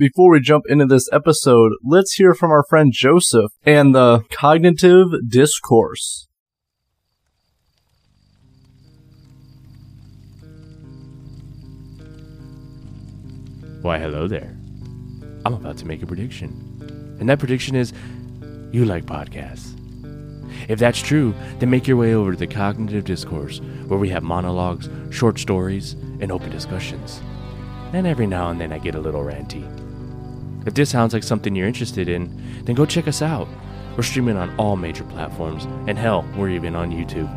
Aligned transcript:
Before 0.00 0.30
we 0.30 0.40
jump 0.40 0.64
into 0.66 0.86
this 0.86 1.12
episode, 1.12 1.72
let's 1.84 2.14
hear 2.14 2.32
from 2.32 2.50
our 2.50 2.64
friend 2.70 2.90
Joseph 2.90 3.52
and 3.64 3.94
the 3.94 4.24
cognitive 4.30 5.08
discourse. 5.28 6.26
Why, 13.82 13.98
hello 13.98 14.26
there. 14.26 14.56
I'm 15.44 15.52
about 15.52 15.76
to 15.76 15.86
make 15.86 16.02
a 16.02 16.06
prediction. 16.06 16.48
And 17.20 17.28
that 17.28 17.38
prediction 17.38 17.76
is 17.76 17.92
you 18.72 18.86
like 18.86 19.04
podcasts. 19.04 19.76
If 20.70 20.78
that's 20.78 21.02
true, 21.02 21.34
then 21.58 21.68
make 21.68 21.86
your 21.86 21.98
way 21.98 22.14
over 22.14 22.30
to 22.30 22.38
the 22.38 22.46
Cognitive 22.46 23.04
Discourse, 23.04 23.60
where 23.86 23.98
we 23.98 24.08
have 24.08 24.22
monologues, 24.22 24.88
short 25.10 25.38
stories, 25.38 25.92
and 25.92 26.32
open 26.32 26.48
discussions. 26.48 27.20
And 27.92 28.06
every 28.06 28.26
now 28.26 28.48
and 28.48 28.58
then 28.58 28.72
I 28.72 28.78
get 28.78 28.94
a 28.94 29.00
little 29.00 29.22
ranty. 29.22 29.79
If 30.70 30.74
this 30.74 30.90
sounds 30.90 31.12
like 31.12 31.24
something 31.24 31.56
you're 31.56 31.66
interested 31.66 32.08
in, 32.08 32.30
then 32.62 32.76
go 32.76 32.86
check 32.86 33.08
us 33.08 33.22
out. 33.22 33.48
We're 33.96 34.04
streaming 34.04 34.36
on 34.36 34.54
all 34.56 34.76
major 34.76 35.02
platforms, 35.02 35.64
and 35.88 35.98
hell, 35.98 36.24
we're 36.36 36.50
even 36.50 36.76
on 36.76 36.92
YouTube. 36.92 37.28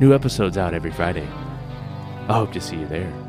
New 0.00 0.14
episodes 0.14 0.56
out 0.56 0.72
every 0.72 0.92
Friday. 0.92 1.26
I 2.28 2.34
hope 2.34 2.52
to 2.52 2.60
see 2.60 2.76
you 2.76 2.86
there. 2.86 3.25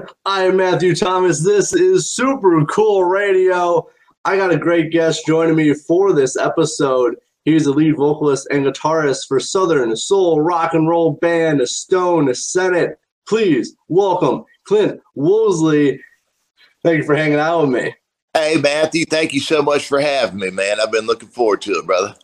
Everyone. 0.00 0.14
I 0.24 0.44
am 0.44 0.56
Matthew 0.56 0.94
Thomas. 0.94 1.44
This 1.44 1.74
is 1.74 2.10
Super 2.10 2.64
Cool 2.66 3.04
Radio. 3.04 3.86
I 4.24 4.36
got 4.36 4.52
a 4.52 4.56
great 4.56 4.90
guest 4.92 5.26
joining 5.26 5.56
me 5.56 5.74
for 5.74 6.14
this 6.14 6.38
episode. 6.38 7.16
He's 7.44 7.64
the 7.64 7.72
lead 7.72 7.96
vocalist 7.96 8.48
and 8.50 8.64
guitarist 8.64 9.28
for 9.28 9.40
Southern 9.40 9.94
Soul 9.96 10.40
Rock 10.40 10.72
and 10.72 10.88
Roll 10.88 11.12
band 11.12 11.66
Stone 11.68 12.34
Senate. 12.34 12.98
Please 13.28 13.76
welcome 13.88 14.44
Clint 14.64 15.00
Woosley. 15.16 15.98
Thank 16.82 16.98
you 16.98 17.04
for 17.04 17.14
hanging 17.14 17.38
out 17.38 17.62
with 17.62 17.70
me. 17.70 17.94
Hey, 18.32 18.56
Matthew, 18.56 19.04
thank 19.04 19.34
you 19.34 19.40
so 19.40 19.60
much 19.60 19.86
for 19.86 20.00
having 20.00 20.38
me, 20.38 20.50
man. 20.50 20.80
I've 20.80 20.92
been 20.92 21.06
looking 21.06 21.28
forward 21.28 21.60
to 21.62 21.72
it, 21.72 21.86
brother. 21.86 22.14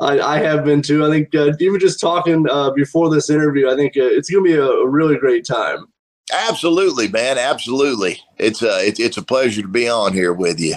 I, 0.00 0.18
I 0.18 0.38
have 0.38 0.64
been 0.64 0.82
too. 0.82 1.04
I 1.04 1.10
think 1.10 1.34
uh, 1.34 1.52
even 1.60 1.78
just 1.78 2.00
talking 2.00 2.48
uh, 2.50 2.70
before 2.70 3.10
this 3.10 3.30
interview, 3.30 3.70
I 3.70 3.76
think 3.76 3.96
uh, 3.96 4.02
it's 4.02 4.28
going 4.28 4.44
to 4.44 4.50
be 4.50 4.56
a, 4.56 4.64
a 4.64 4.88
really 4.88 5.16
great 5.16 5.46
time. 5.46 5.86
Absolutely, 6.32 7.08
man. 7.08 7.38
Absolutely. 7.38 8.20
It's 8.38 8.62
a, 8.62 8.86
it's, 8.86 9.00
it's 9.00 9.16
a 9.16 9.22
pleasure 9.22 9.62
to 9.62 9.68
be 9.68 9.88
on 9.88 10.12
here 10.12 10.32
with 10.32 10.58
you. 10.60 10.74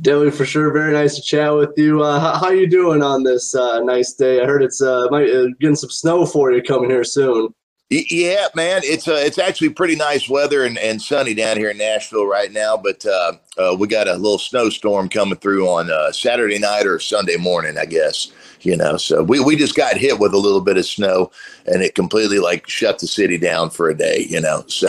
Definitely 0.00 0.30
for 0.30 0.46
sure. 0.46 0.72
Very 0.72 0.92
nice 0.92 1.16
to 1.16 1.22
chat 1.22 1.54
with 1.54 1.72
you. 1.76 2.02
Uh, 2.02 2.18
how, 2.18 2.38
how 2.38 2.50
you 2.50 2.68
doing 2.68 3.02
on 3.02 3.22
this 3.22 3.54
uh, 3.54 3.80
nice 3.80 4.14
day? 4.14 4.40
I 4.40 4.46
heard 4.46 4.62
it's 4.62 4.80
uh, 4.80 5.08
might, 5.10 5.28
uh, 5.28 5.48
getting 5.60 5.76
some 5.76 5.90
snow 5.90 6.24
for 6.24 6.52
you 6.52 6.62
coming 6.62 6.88
here 6.88 7.04
soon. 7.04 7.52
Yeah, 7.90 8.46
man. 8.54 8.82
It's 8.84 9.08
uh, 9.08 9.14
it's 9.14 9.38
actually 9.38 9.70
pretty 9.70 9.96
nice 9.96 10.28
weather 10.28 10.64
and, 10.64 10.78
and 10.78 11.02
sunny 11.02 11.34
down 11.34 11.56
here 11.56 11.70
in 11.70 11.78
Nashville 11.78 12.24
right 12.24 12.52
now. 12.52 12.76
But 12.76 13.04
uh, 13.04 13.32
uh, 13.58 13.76
we 13.76 13.88
got 13.88 14.06
a 14.06 14.14
little 14.14 14.38
snowstorm 14.38 15.08
coming 15.08 15.38
through 15.38 15.68
on 15.68 15.90
uh, 15.90 16.12
Saturday 16.12 16.60
night 16.60 16.86
or 16.86 17.00
Sunday 17.00 17.36
morning, 17.36 17.76
I 17.76 17.86
guess. 17.86 18.30
You 18.62 18.76
know, 18.76 18.96
so 18.96 19.22
we, 19.22 19.40
we 19.40 19.56
just 19.56 19.74
got 19.74 19.96
hit 19.96 20.18
with 20.18 20.34
a 20.34 20.38
little 20.38 20.60
bit 20.60 20.76
of 20.76 20.84
snow, 20.84 21.30
and 21.66 21.82
it 21.82 21.94
completely 21.94 22.38
like 22.38 22.68
shut 22.68 22.98
the 22.98 23.06
city 23.06 23.38
down 23.38 23.70
for 23.70 23.88
a 23.88 23.96
day. 23.96 24.26
You 24.28 24.40
know, 24.40 24.64
so 24.66 24.88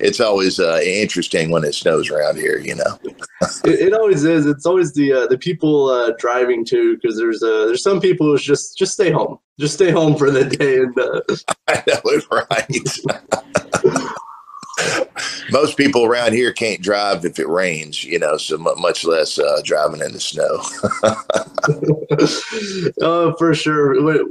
it's 0.00 0.20
always 0.20 0.60
uh, 0.60 0.80
interesting 0.82 1.50
when 1.50 1.64
it 1.64 1.74
snows 1.74 2.10
around 2.10 2.36
here. 2.36 2.58
You 2.58 2.76
know. 2.76 2.98
it, 3.64 3.80
it 3.80 3.94
always 3.94 4.24
is. 4.24 4.46
It's 4.46 4.66
always 4.66 4.92
the 4.94 5.12
uh, 5.12 5.26
the 5.26 5.38
people 5.38 5.88
uh, 5.88 6.12
driving 6.18 6.64
too, 6.64 6.96
because 6.96 7.16
there's 7.16 7.42
uh, 7.42 7.66
there's 7.66 7.82
some 7.82 8.00
people 8.00 8.26
who's 8.26 8.44
just 8.44 8.76
just 8.76 8.92
stay 8.92 9.10
home, 9.10 9.38
just 9.58 9.74
stay 9.74 9.90
home 9.90 10.16
for 10.16 10.30
the 10.30 10.44
day, 10.44 10.78
and 10.78 10.98
uh, 10.98 11.20
I 11.68 11.82
know 11.86 12.00
it, 12.04 12.24
right. 12.30 14.08
Most 15.50 15.76
people 15.76 16.04
around 16.04 16.32
here 16.32 16.52
can't 16.52 16.80
drive 16.82 17.24
if 17.24 17.38
it 17.38 17.48
rains, 17.48 18.04
you 18.04 18.18
know, 18.18 18.36
so 18.36 18.58
mu- 18.58 18.74
much 18.76 19.04
less 19.04 19.38
uh, 19.38 19.60
driving 19.64 20.00
in 20.00 20.12
the 20.12 20.20
snow. 20.20 20.62
uh, 23.02 23.32
for 23.38 23.54
sure. 23.54 24.24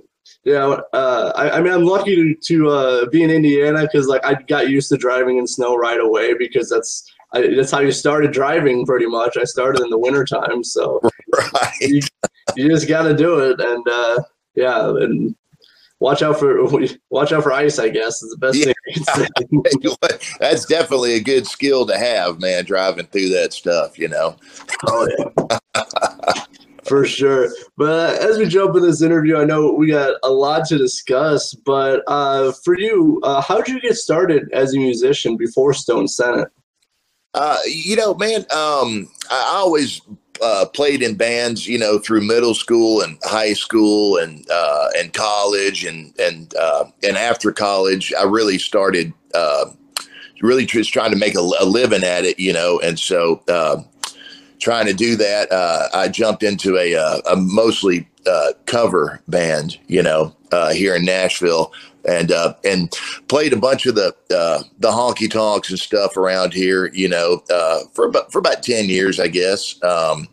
Yeah, 0.44 0.78
uh, 0.94 1.34
I, 1.35 1.50
I 1.52 1.62
mean, 1.62 1.74
I'm 1.74 1.84
lucky 1.84 2.16
to, 2.16 2.35
to 2.35 2.69
uh, 2.69 3.06
be 3.08 3.24
in 3.24 3.30
Indiana 3.30 3.81
because 3.81 4.08
like 4.08 4.25
I 4.25 4.35
got 4.35 4.69
used 4.69 4.90
to 4.90 4.97
driving 4.97 5.38
in 5.38 5.47
snow 5.47 5.75
right 5.75 6.00
away 6.00 6.35
because 6.38 6.69
that's 6.69 7.12
I, 7.34 7.53
that's 7.56 7.72
how 7.72 7.79
you 7.79 7.91
started 7.91 8.31
driving 8.31 8.85
pretty 8.85 9.08
much. 9.08 9.38
I 9.38 9.44
started 9.44 9.81
in 9.81 9.90
the 9.90 9.97
wintertime, 9.97 10.64
so 10.64 11.02
right. 11.34 11.81
you, 11.81 12.02
you 12.56 12.69
just 12.69 12.88
got 12.88 13.03
to 13.03 13.14
do 13.14 13.40
it, 13.40 13.59
and 13.59 13.85
uh, 13.90 14.24
yeah, 14.56 14.88
and 14.88 15.35
watch 16.00 16.22
out 16.22 16.40
for 16.40 16.63
watch 17.09 17.31
out 17.31 17.44
for 17.44 17.52
ice. 17.52 17.80
I 17.80 17.90
guess 17.90 18.22
is 18.22 18.31
the 18.31 18.38
best 18.38 18.58
Yeah. 18.58 18.66
thing 18.66 19.63
I 19.68 19.69
can 19.80 19.91
say. 19.91 20.28
That's 20.40 20.66
definitely 20.66 21.13
a 21.13 21.19
good 21.22 21.47
skill 21.47 21.85
to 21.88 21.97
have, 21.97 22.40
man, 22.40 22.66
driving 22.66 23.08
through 23.08 23.30
that 23.30 23.53
stuff, 23.53 23.97
you 23.97 24.08
know. 24.08 24.35
Oh 24.88 25.08
yeah, 25.18 26.34
for 26.84 27.06
sure. 27.06 27.50
But 27.78 27.91
uh, 28.22 28.28
as 28.30 28.38
we 28.38 28.47
jump 28.47 28.75
in 28.75 28.81
this 28.84 29.02
interview, 29.02 29.38
I 29.38 29.44
know 29.46 29.72
we 29.74 29.88
got 29.88 30.16
a 30.24 30.30
lot 30.30 30.66
to 30.68 30.78
discuss. 30.78 31.53
But 31.53 32.03
uh, 32.08 32.53
for 32.64 32.78
you, 32.78 33.19
uh, 33.24 33.41
how 33.41 33.58
did 33.62 33.68
you 33.74 33.81
get 33.81 33.96
started 33.96 34.50
as 34.53 34.74
a 34.74 34.78
musician 34.78 35.35
before 35.38 35.74
Stone 35.74 36.08
Senate? 36.08 36.47
Uh, 37.34 37.58
you 37.68 37.96
know, 37.96 38.14
man, 38.16 38.41
um, 38.56 39.09
I 39.29 39.52
always 39.56 40.02
uh, 40.42 40.66
played 40.66 41.02
in 41.02 41.16
bands, 41.16 41.68
you 41.68 41.78
know, 41.78 42.00
through 42.00 42.22
middle 42.22 42.53
school 42.53 43.02
and 43.02 43.18
high 43.24 43.53
school 43.53 44.18
and 44.18 44.46
uh, 44.50 44.90
and 44.98 45.14
college 45.14 45.86
and 45.86 46.14
and 46.20 46.56
uh, 46.56 46.86
and 47.03 47.18
after 47.18 47.52
college, 47.52 48.14
I 48.18 48.24
really 48.24 48.58
started 48.58 49.14
uh, 49.34 49.66
really 50.42 50.66
just 50.66 50.94
trying 50.94 51.12
to 51.12 51.18
make 51.18 51.36
a, 51.36 51.40
a 51.59 51.66
living 51.66 52.03
at 52.03 52.26
it, 52.26 52.40
you 52.40 52.53
know, 52.53 52.80
and 52.80 53.00
so 53.00 53.42
uh, 53.47 53.81
trying 54.59 54.86
to 54.86 54.94
do 54.94 55.16
that, 55.16 55.52
uh, 55.52 55.88
I 55.94 56.08
jumped 56.09 56.44
into 56.44 56.78
a, 56.78 56.94
a 56.94 57.36
mostly 57.36 58.08
cover 58.66 59.22
band, 59.28 59.80
you 59.88 60.03
know, 60.03 60.36
uh, 60.52 60.72
here 60.72 60.96
in 60.96 61.06
Nashville, 61.06 61.72
and 62.08 62.31
uh, 62.31 62.53
and 62.63 62.91
played 63.28 63.53
a 63.53 63.58
bunch 63.58 63.85
of 63.85 63.96
the 63.96 64.16
uh, 64.35 64.63
the 64.80 64.90
honky 64.90 65.30
tonks 65.30 65.69
and 65.69 65.80
stuff 65.80 66.18
around 66.18 66.53
here, 66.53 66.88
you 66.94 67.09
know, 67.09 67.44
uh, 67.52 67.81
for 67.94 68.06
about 68.06 68.31
for 68.31 68.40
about 68.40 68.63
ten 68.63 68.85
years, 68.85 69.19
I 69.19 69.28
guess. 69.28 69.81
Um, 69.84 70.28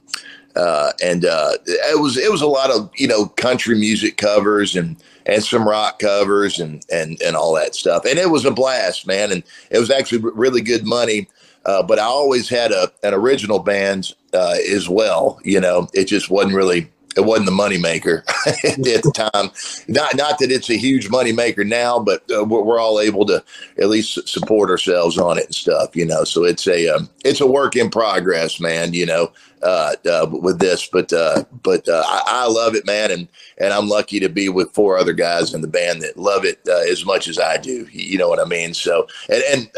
uh, 0.56 0.92
and 1.02 1.24
uh, 1.24 1.52
it 1.66 2.00
was 2.00 2.16
it 2.16 2.30
was 2.30 2.42
a 2.42 2.46
lot 2.46 2.70
of 2.70 2.90
you 2.96 3.08
know 3.08 3.26
country 3.26 3.76
music 3.76 4.16
covers 4.16 4.76
and 4.76 4.96
and 5.26 5.42
some 5.42 5.68
rock 5.68 5.98
covers 5.98 6.60
and 6.60 6.84
and 6.92 7.20
and 7.22 7.34
all 7.36 7.54
that 7.54 7.74
stuff, 7.74 8.04
and 8.04 8.18
it 8.18 8.30
was 8.30 8.44
a 8.44 8.50
blast, 8.50 9.06
man. 9.06 9.32
And 9.32 9.42
it 9.70 9.78
was 9.78 9.90
actually 9.90 10.18
really 10.34 10.60
good 10.60 10.86
money. 10.86 11.28
But 11.64 11.98
I 11.98 12.04
always 12.04 12.48
had 12.48 12.70
a 12.70 12.92
an 13.02 13.14
original 13.14 13.58
band 13.58 14.12
as 14.32 14.88
well. 14.88 15.40
You 15.42 15.60
know, 15.60 15.88
it 15.92 16.04
just 16.04 16.30
wasn't 16.30 16.54
really 16.54 16.88
it 17.16 17.24
wasn't 17.24 17.46
the 17.46 17.52
moneymaker 17.52 18.24
at 18.64 19.02
the 19.02 19.12
time. 19.12 19.50
Not 19.88 20.16
not 20.16 20.38
that 20.38 20.50
it's 20.50 20.70
a 20.70 20.76
huge 20.76 21.08
moneymaker 21.08 21.66
now, 21.66 21.98
but 21.98 22.22
uh, 22.34 22.44
we're, 22.44 22.62
we're 22.62 22.80
all 22.80 23.00
able 23.00 23.24
to 23.26 23.42
at 23.78 23.88
least 23.88 24.28
support 24.28 24.70
ourselves 24.70 25.18
on 25.18 25.38
it 25.38 25.46
and 25.46 25.54
stuff. 25.54 25.94
You 25.94 26.06
know, 26.06 26.24
so 26.24 26.44
it's 26.44 26.66
a 26.66 26.88
um, 26.88 27.08
it's 27.24 27.40
a 27.40 27.46
work 27.46 27.76
in 27.76 27.90
progress, 27.90 28.60
man. 28.60 28.94
You 28.94 29.06
know, 29.06 29.32
uh, 29.62 29.94
uh, 30.06 30.26
with 30.30 30.58
this, 30.58 30.86
but 30.86 31.12
uh, 31.12 31.44
but 31.62 31.88
uh, 31.88 32.02
I, 32.06 32.22
I 32.26 32.46
love 32.48 32.74
it, 32.74 32.86
man, 32.86 33.10
and 33.10 33.28
and 33.58 33.72
I'm 33.72 33.88
lucky 33.88 34.20
to 34.20 34.28
be 34.28 34.48
with 34.48 34.72
four 34.72 34.98
other 34.98 35.12
guys 35.12 35.54
in 35.54 35.60
the 35.62 35.68
band 35.68 36.02
that 36.02 36.18
love 36.18 36.44
it 36.44 36.60
uh, 36.68 36.90
as 36.90 37.04
much 37.04 37.28
as 37.28 37.38
I 37.38 37.56
do. 37.56 37.86
You 37.90 38.18
know 38.18 38.28
what 38.28 38.40
I 38.40 38.44
mean? 38.44 38.74
So 38.74 39.06
and 39.28 39.42
and 39.50 39.70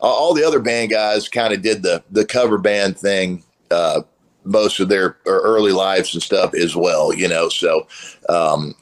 all 0.00 0.34
the 0.34 0.44
other 0.44 0.60
band 0.60 0.90
guys 0.90 1.28
kind 1.28 1.54
of 1.54 1.62
did 1.62 1.82
the 1.82 2.02
the 2.10 2.24
cover 2.24 2.58
band 2.58 2.98
thing 2.98 3.42
uh, 3.70 4.02
most 4.46 4.80
of 4.80 4.88
their 4.88 5.18
early 5.26 5.72
lives 5.72 6.14
and 6.14 6.22
stuff 6.22 6.54
as 6.54 6.74
well. 6.74 7.12
You 7.12 7.28
know, 7.28 7.48
so 7.48 7.86
um, 8.28 8.74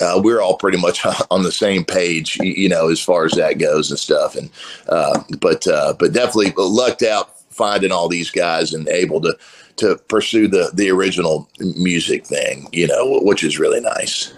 uh, 0.00 0.20
we're 0.22 0.40
all 0.40 0.56
pretty 0.56 0.78
much 0.78 1.04
on 1.30 1.42
the 1.42 1.52
same 1.52 1.84
page, 1.84 2.36
you 2.40 2.68
know, 2.68 2.88
as 2.88 3.00
far 3.00 3.24
as 3.24 3.32
that 3.32 3.58
goes 3.58 3.90
and 3.90 3.98
stuff. 3.98 4.34
And 4.36 4.50
uh, 4.88 5.22
but 5.40 5.66
uh, 5.66 5.94
but 5.98 6.12
definitely 6.12 6.52
lucked 6.56 7.02
out 7.02 7.38
finding 7.50 7.92
all 7.92 8.08
these 8.08 8.30
guys 8.30 8.72
and 8.72 8.88
able 8.88 9.20
to 9.20 9.36
to 9.76 9.96
pursue 10.08 10.48
the 10.48 10.70
the 10.74 10.90
original 10.90 11.48
music 11.58 12.26
thing, 12.26 12.68
you 12.72 12.86
know, 12.86 13.20
which 13.22 13.44
is 13.44 13.58
really 13.58 13.80
nice. 13.80 14.32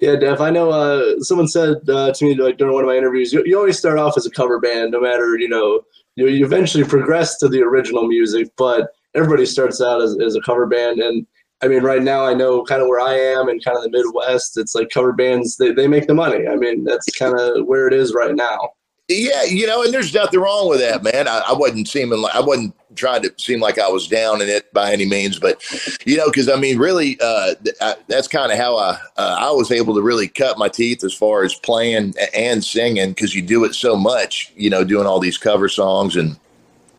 Yeah, 0.00 0.16
Def. 0.16 0.40
I 0.40 0.50
know. 0.50 0.70
Uh, 0.70 1.20
someone 1.20 1.48
said 1.48 1.88
uh, 1.88 2.12
to 2.12 2.24
me 2.24 2.34
like 2.34 2.58
during 2.58 2.74
one 2.74 2.82
of 2.82 2.88
my 2.88 2.96
interviews, 2.96 3.32
you, 3.32 3.42
you 3.46 3.56
always 3.56 3.78
start 3.78 3.98
off 3.98 4.16
as 4.16 4.26
a 4.26 4.30
cover 4.30 4.58
band, 4.58 4.92
no 4.92 5.00
matter 5.00 5.36
you 5.38 5.48
know. 5.48 5.82
You, 6.16 6.28
you 6.28 6.44
eventually 6.44 6.84
progress 6.84 7.38
to 7.38 7.48
the 7.48 7.60
original 7.62 8.06
music, 8.06 8.48
but 8.56 8.92
everybody 9.14 9.46
starts 9.46 9.80
out 9.80 10.02
as, 10.02 10.16
as 10.20 10.34
a 10.36 10.40
cover 10.40 10.66
band. 10.66 11.00
And 11.00 11.26
I 11.62 11.68
mean, 11.68 11.82
right 11.82 12.02
now 12.02 12.24
I 12.24 12.34
know 12.34 12.62
kind 12.64 12.82
of 12.82 12.88
where 12.88 13.00
I 13.00 13.14
am 13.14 13.48
and 13.48 13.64
kind 13.64 13.76
of 13.76 13.84
the 13.84 13.90
Midwest. 13.90 14.58
It's 14.58 14.74
like 14.74 14.90
cover 14.90 15.12
bands 15.12 15.56
they, 15.56 15.72
they 15.72 15.86
make 15.86 16.06
the 16.06 16.14
money. 16.14 16.46
I 16.46 16.56
mean, 16.56 16.84
that's 16.84 17.06
kind 17.16 17.38
of 17.38 17.66
where 17.66 17.86
it 17.86 17.94
is 17.94 18.14
right 18.14 18.34
now. 18.34 18.70
Yeah, 19.08 19.42
you 19.44 19.66
know, 19.66 19.82
and 19.82 19.92
there's 19.92 20.14
nothing 20.14 20.40
wrong 20.40 20.70
with 20.70 20.80
that, 20.80 21.02
man. 21.02 21.28
I, 21.28 21.42
I 21.48 21.52
wasn't 21.52 21.88
seeming 21.88 22.22
like 22.22 22.34
I 22.34 22.40
wasn't 22.40 22.74
trying 22.96 23.20
to 23.22 23.34
seem 23.36 23.60
like 23.60 23.78
I 23.78 23.86
was 23.86 24.08
down 24.08 24.40
in 24.40 24.48
it 24.48 24.72
by 24.72 24.92
any 24.92 25.04
means, 25.04 25.38
but 25.38 25.62
you 26.06 26.16
know, 26.16 26.24
because 26.30 26.48
I 26.48 26.56
mean, 26.56 26.78
really, 26.78 27.18
uh, 27.20 27.54
I, 27.82 27.96
that's 28.08 28.28
kind 28.28 28.50
of 28.50 28.56
how 28.56 28.78
I 28.78 28.98
uh, 29.18 29.36
I 29.40 29.50
was 29.50 29.70
able 29.70 29.94
to 29.94 30.00
really 30.00 30.26
cut 30.26 30.56
my 30.56 30.70
teeth 30.70 31.04
as 31.04 31.12
far 31.12 31.44
as 31.44 31.54
playing 31.54 32.14
and 32.32 32.64
singing 32.64 33.10
because 33.10 33.34
you 33.34 33.42
do 33.42 33.64
it 33.64 33.74
so 33.74 33.94
much, 33.94 34.50
you 34.56 34.70
know, 34.70 34.84
doing 34.84 35.06
all 35.06 35.20
these 35.20 35.36
cover 35.36 35.68
songs 35.68 36.16
and 36.16 36.38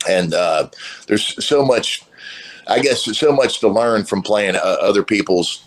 and 0.08 0.34
uh, 0.34 0.68
there's 1.06 1.44
so 1.44 1.64
much, 1.64 2.02
I 2.66 2.80
guess, 2.80 3.04
so 3.16 3.32
much 3.32 3.60
to 3.60 3.68
learn 3.68 4.04
from 4.04 4.22
playing 4.22 4.56
uh, 4.56 4.76
other 4.80 5.02
people's 5.02 5.62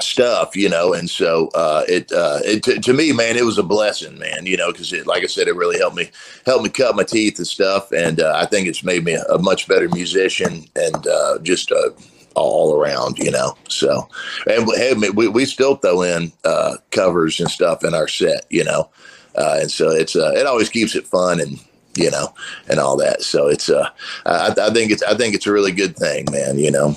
stuff, 0.00 0.56
you 0.56 0.68
know, 0.68 0.92
and 0.92 1.08
so 1.08 1.48
uh, 1.54 1.84
it, 1.88 2.10
uh, 2.12 2.40
it 2.44 2.82
to, 2.82 2.92
me, 2.92 3.12
man, 3.12 3.36
it 3.36 3.44
was 3.44 3.58
a 3.58 3.62
blessing, 3.62 4.18
man, 4.18 4.44
you 4.44 4.56
know, 4.56 4.72
because 4.72 4.92
it, 4.92 5.06
like 5.06 5.22
I 5.22 5.26
said, 5.26 5.46
it 5.46 5.54
really 5.54 5.78
helped 5.78 5.96
me 5.96 6.10
helped 6.46 6.64
me 6.64 6.70
cut 6.70 6.96
my 6.96 7.04
teeth 7.04 7.38
and 7.38 7.46
stuff, 7.46 7.92
and 7.92 8.20
uh, 8.20 8.32
I 8.34 8.46
think 8.46 8.66
it's 8.66 8.82
made 8.82 9.04
me 9.04 9.14
a, 9.14 9.38
much 9.38 9.68
better 9.68 9.88
musician 9.90 10.64
and 10.74 11.06
uh, 11.06 11.38
just 11.42 11.72
all 12.34 12.74
around, 12.74 13.18
you 13.18 13.30
know. 13.30 13.56
So, 13.68 14.08
and 14.46 14.68
hey, 14.74 14.94
we 14.94 15.28
we 15.28 15.44
still 15.44 15.76
throw 15.76 16.02
in 16.02 16.32
covers 16.90 17.38
and 17.38 17.50
stuff 17.50 17.84
in 17.84 17.94
our 17.94 18.08
set, 18.08 18.46
you 18.50 18.64
know, 18.64 18.90
and 19.36 19.70
so 19.70 19.90
it's 19.90 20.16
it 20.16 20.46
always 20.46 20.70
keeps 20.70 20.96
it 20.96 21.06
fun 21.06 21.40
and 21.40 21.60
you 21.96 22.10
know 22.10 22.34
and 22.68 22.78
all 22.78 22.96
that. 22.96 23.22
So 23.22 23.48
it's 23.48 23.68
uh, 23.68 23.88
I, 24.26 24.54
I 24.60 24.70
think 24.70 24.90
it's 24.90 25.02
I 25.02 25.14
think 25.14 25.34
it's 25.34 25.46
a 25.46 25.52
really 25.52 25.72
good 25.72 25.96
thing, 25.96 26.26
man, 26.30 26.58
you 26.58 26.70
know. 26.70 26.94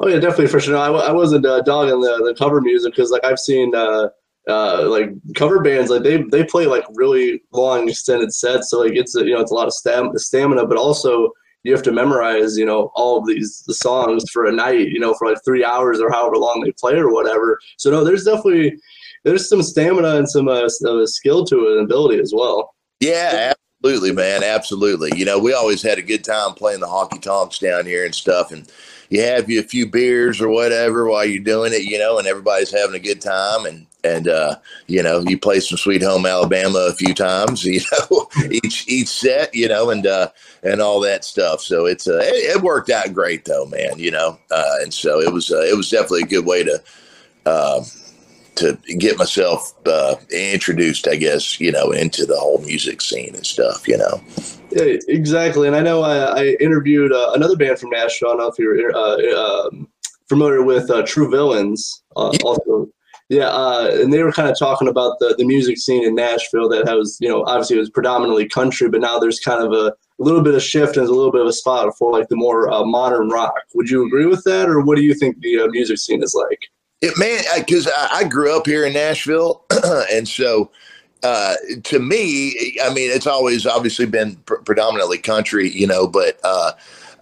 Oh 0.00 0.08
yeah, 0.08 0.18
definitely 0.18 0.48
for 0.48 0.60
sure. 0.60 0.74
No, 0.74 0.96
I, 0.96 1.08
I 1.08 1.12
wasn't 1.12 1.46
uh, 1.46 1.62
dogging 1.62 2.00
the, 2.00 2.24
the 2.26 2.34
cover 2.36 2.60
music 2.60 2.92
because 2.92 3.10
like 3.10 3.24
I've 3.24 3.38
seen 3.38 3.74
uh, 3.74 4.08
uh, 4.48 4.88
like 4.88 5.10
cover 5.36 5.60
bands 5.60 5.90
like 5.90 6.02
they 6.02 6.22
they 6.22 6.44
play 6.44 6.66
like 6.66 6.84
really 6.94 7.42
long 7.52 7.88
extended 7.88 8.32
sets, 8.32 8.70
so 8.70 8.80
like 8.80 8.94
it's 8.94 9.14
a, 9.16 9.24
you 9.24 9.34
know 9.34 9.40
it's 9.40 9.52
a 9.52 9.54
lot 9.54 9.68
of 9.68 9.72
stam- 9.72 10.16
stamina, 10.16 10.66
but 10.66 10.76
also 10.76 11.30
you 11.62 11.72
have 11.72 11.82
to 11.84 11.92
memorize 11.92 12.58
you 12.58 12.66
know 12.66 12.90
all 12.96 13.18
of 13.18 13.26
these 13.26 13.62
the 13.66 13.74
songs 13.74 14.28
for 14.30 14.46
a 14.46 14.52
night, 14.52 14.88
you 14.88 14.98
know, 14.98 15.14
for 15.14 15.28
like 15.28 15.38
three 15.44 15.64
hours 15.64 16.00
or 16.00 16.10
however 16.10 16.36
long 16.36 16.60
they 16.64 16.72
play 16.72 16.94
or 16.94 17.12
whatever. 17.12 17.58
So 17.78 17.90
no, 17.90 18.02
there's 18.02 18.24
definitely 18.24 18.76
there's 19.24 19.48
some 19.48 19.62
stamina 19.62 20.16
and 20.16 20.28
some 20.28 20.48
uh, 20.48 20.66
uh, 20.66 21.06
skill 21.06 21.44
to 21.44 21.68
it 21.68 21.78
and 21.78 21.84
ability 21.84 22.18
as 22.18 22.32
well. 22.34 22.74
Yeah, 22.98 23.52
absolutely, 23.84 24.12
man. 24.12 24.44
Absolutely. 24.44 25.10
You 25.16 25.24
know, 25.24 25.38
we 25.38 25.52
always 25.52 25.82
had 25.82 25.98
a 25.98 26.02
good 26.02 26.22
time 26.22 26.54
playing 26.54 26.80
the 26.80 26.86
honky 26.86 27.20
tonks 27.20 27.58
down 27.58 27.84
here 27.84 28.04
and 28.04 28.14
stuff. 28.14 28.52
And 28.52 28.70
you 29.10 29.22
have 29.22 29.50
you 29.50 29.58
a 29.58 29.64
few 29.64 29.88
beers 29.88 30.40
or 30.40 30.48
whatever 30.48 31.06
while 31.06 31.24
you're 31.24 31.42
doing 31.42 31.72
it, 31.72 31.82
you 31.82 31.98
know, 31.98 32.18
and 32.18 32.28
everybody's 32.28 32.70
having 32.70 32.94
a 32.94 33.00
good 33.00 33.20
time. 33.20 33.66
And, 33.66 33.86
and, 34.04 34.28
uh, 34.28 34.56
you 34.86 35.02
know, 35.02 35.20
you 35.20 35.36
play 35.36 35.58
some 35.58 35.78
sweet 35.78 36.02
home 36.02 36.26
Alabama 36.26 36.78
a 36.90 36.94
few 36.94 37.12
times, 37.12 37.64
you 37.64 37.80
know, 37.90 38.28
each, 38.50 38.88
each 38.88 39.08
set, 39.08 39.52
you 39.52 39.68
know, 39.68 39.90
and, 39.90 40.06
uh, 40.06 40.28
and 40.62 40.80
all 40.80 41.00
that 41.00 41.24
stuff. 41.24 41.60
So 41.60 41.86
it's, 41.86 42.06
uh, 42.06 42.20
it, 42.22 42.56
it 42.56 42.62
worked 42.62 42.90
out 42.90 43.12
great 43.12 43.44
though, 43.44 43.66
man, 43.66 43.98
you 43.98 44.12
know? 44.12 44.38
Uh, 44.50 44.76
and 44.80 44.94
so 44.94 45.20
it 45.20 45.32
was, 45.32 45.50
uh, 45.50 45.62
it 45.62 45.76
was 45.76 45.90
definitely 45.90 46.22
a 46.22 46.26
good 46.26 46.46
way 46.46 46.62
to, 46.62 46.82
um, 47.46 47.84
to 48.56 48.78
get 48.98 49.18
myself 49.18 49.72
uh, 49.86 50.16
introduced, 50.30 51.08
I 51.08 51.16
guess, 51.16 51.60
you 51.60 51.72
know, 51.72 51.90
into 51.90 52.26
the 52.26 52.36
whole 52.36 52.58
music 52.58 53.00
scene 53.00 53.34
and 53.34 53.46
stuff, 53.46 53.88
you 53.88 53.96
know. 53.96 54.20
Yeah, 54.70 54.96
exactly. 55.08 55.66
And 55.66 55.76
I 55.76 55.80
know 55.80 56.02
I, 56.02 56.40
I 56.40 56.44
interviewed 56.60 57.12
uh, 57.12 57.32
another 57.34 57.56
band 57.56 57.78
from 57.78 57.90
Nashville. 57.90 58.28
I 58.28 58.32
don't 58.32 58.40
know 58.40 58.48
if 58.48 58.58
you're 58.58 58.94
uh, 58.94 59.68
um, 59.68 59.88
familiar 60.28 60.62
with 60.62 60.90
uh, 60.90 61.02
True 61.02 61.30
Villains. 61.30 62.02
Uh, 62.16 62.30
Yeah. 62.32 62.38
Also, 62.44 62.88
yeah, 63.28 63.48
uh, 63.48 63.88
and 63.94 64.12
they 64.12 64.22
were 64.22 64.32
kind 64.32 64.50
of 64.50 64.58
talking 64.58 64.88
about 64.88 65.18
the, 65.18 65.34
the 65.38 65.46
music 65.46 65.78
scene 65.78 66.04
in 66.04 66.14
Nashville 66.14 66.68
that 66.68 66.86
has, 66.86 67.16
you 67.18 67.30
know, 67.30 67.44
obviously 67.46 67.76
it 67.76 67.80
was 67.80 67.88
predominantly 67.88 68.46
country, 68.46 68.90
but 68.90 69.00
now 69.00 69.18
there's 69.18 69.40
kind 69.40 69.64
of 69.64 69.72
a, 69.72 69.86
a 69.86 69.94
little 70.18 70.42
bit 70.42 70.54
of 70.54 70.62
shift 70.62 70.98
and 70.98 71.08
a 71.08 71.10
little 71.10 71.32
bit 71.32 71.40
of 71.40 71.46
a 71.46 71.52
spot 71.52 71.90
for 71.96 72.12
like 72.12 72.28
the 72.28 72.36
more 72.36 72.70
uh, 72.70 72.84
modern 72.84 73.30
rock. 73.30 73.54
Would 73.74 73.88
you 73.88 74.06
agree 74.06 74.26
with 74.26 74.44
that, 74.44 74.68
or 74.68 74.82
what 74.82 74.96
do 74.96 75.02
you 75.02 75.14
think 75.14 75.38
the 75.40 75.60
uh, 75.60 75.66
music 75.68 75.96
scene 75.96 76.22
is 76.22 76.34
like? 76.34 76.60
It, 77.02 77.18
man, 77.18 77.42
because 77.58 77.88
I, 77.88 78.08
I 78.12 78.24
grew 78.24 78.56
up 78.56 78.66
here 78.66 78.86
in 78.86 78.92
Nashville, 78.92 79.64
and 80.12 80.26
so 80.26 80.70
uh, 81.22 81.54
to 81.84 81.98
me, 81.98 82.78
I 82.82 82.92
mean, 82.92 83.10
it's 83.10 83.26
always 83.26 83.66
obviously 83.66 84.06
been 84.06 84.36
pr- 84.46 84.56
predominantly 84.56 85.18
country, 85.18 85.70
you 85.70 85.86
know, 85.86 86.06
but 86.06 86.38
uh, 86.44 86.72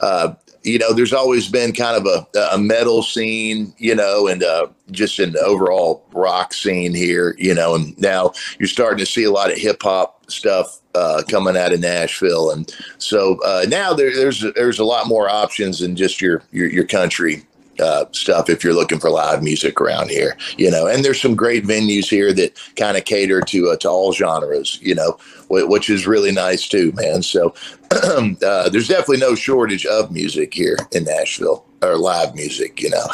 uh, 0.00 0.34
you 0.62 0.78
know, 0.78 0.92
there's 0.92 1.12
always 1.12 1.48
been 1.48 1.72
kind 1.72 1.96
of 1.96 2.06
a, 2.06 2.38
a 2.52 2.58
metal 2.58 3.02
scene, 3.02 3.72
you 3.78 3.94
know, 3.94 4.26
and 4.26 4.42
uh, 4.42 4.66
just 4.90 5.18
an 5.18 5.34
overall 5.42 6.04
rock 6.12 6.52
scene 6.52 6.94
here, 6.94 7.34
you 7.38 7.54
know, 7.54 7.74
and 7.74 7.98
now 7.98 8.32
you're 8.58 8.68
starting 8.68 8.98
to 8.98 9.10
see 9.10 9.24
a 9.24 9.30
lot 9.30 9.50
of 9.50 9.58
hip 9.58 9.82
hop 9.82 10.30
stuff 10.30 10.80
uh, 10.94 11.22
coming 11.28 11.56
out 11.56 11.72
of 11.72 11.80
Nashville, 11.80 12.50
and 12.50 12.74
so 12.98 13.40
uh, 13.44 13.64
now 13.68 13.94
there, 13.94 14.14
there's 14.14 14.44
there's 14.54 14.78
a 14.78 14.84
lot 14.84 15.06
more 15.06 15.28
options 15.28 15.78
than 15.78 15.96
just 15.96 16.20
your 16.20 16.42
your, 16.52 16.68
your 16.68 16.84
country 16.84 17.44
uh, 17.80 18.06
stuff 18.12 18.48
if 18.48 18.62
you're 18.62 18.74
looking 18.74 18.98
for 18.98 19.10
live 19.10 19.42
music 19.42 19.80
around 19.80 20.10
here, 20.10 20.36
you 20.56 20.70
know. 20.70 20.86
And 20.86 21.04
there's 21.04 21.20
some 21.20 21.34
great 21.34 21.64
venues 21.64 22.08
here 22.08 22.32
that 22.32 22.58
kind 22.76 22.96
of 22.96 23.04
cater 23.04 23.40
to 23.40 23.70
uh, 23.70 23.76
to 23.76 23.88
all 23.88 24.12
genres, 24.12 24.78
you 24.82 24.94
know, 24.94 25.12
wh- 25.48 25.68
which 25.68 25.90
is 25.90 26.06
really 26.06 26.32
nice 26.32 26.68
too, 26.68 26.92
man. 26.92 27.22
So 27.22 27.54
uh, 27.90 28.68
there's 28.68 28.88
definitely 28.88 29.18
no 29.18 29.34
shortage 29.34 29.86
of 29.86 30.10
music 30.12 30.54
here 30.54 30.76
in 30.92 31.04
Nashville 31.04 31.64
or 31.82 31.96
live 31.96 32.34
music, 32.34 32.80
you 32.80 32.90
know. 32.90 33.06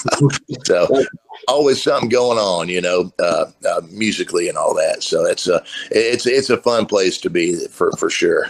so 0.64 1.04
always 1.48 1.82
something 1.82 2.08
going 2.08 2.38
on, 2.38 2.68
you 2.68 2.80
know, 2.80 3.12
uh, 3.18 3.46
uh, 3.68 3.80
musically 3.90 4.48
and 4.48 4.56
all 4.56 4.74
that. 4.74 5.02
So 5.02 5.24
it's 5.24 5.48
a 5.48 5.62
it's 5.90 6.26
it's 6.26 6.50
a 6.50 6.58
fun 6.58 6.86
place 6.86 7.18
to 7.18 7.30
be 7.30 7.66
for 7.68 7.92
for 7.98 8.10
sure. 8.10 8.48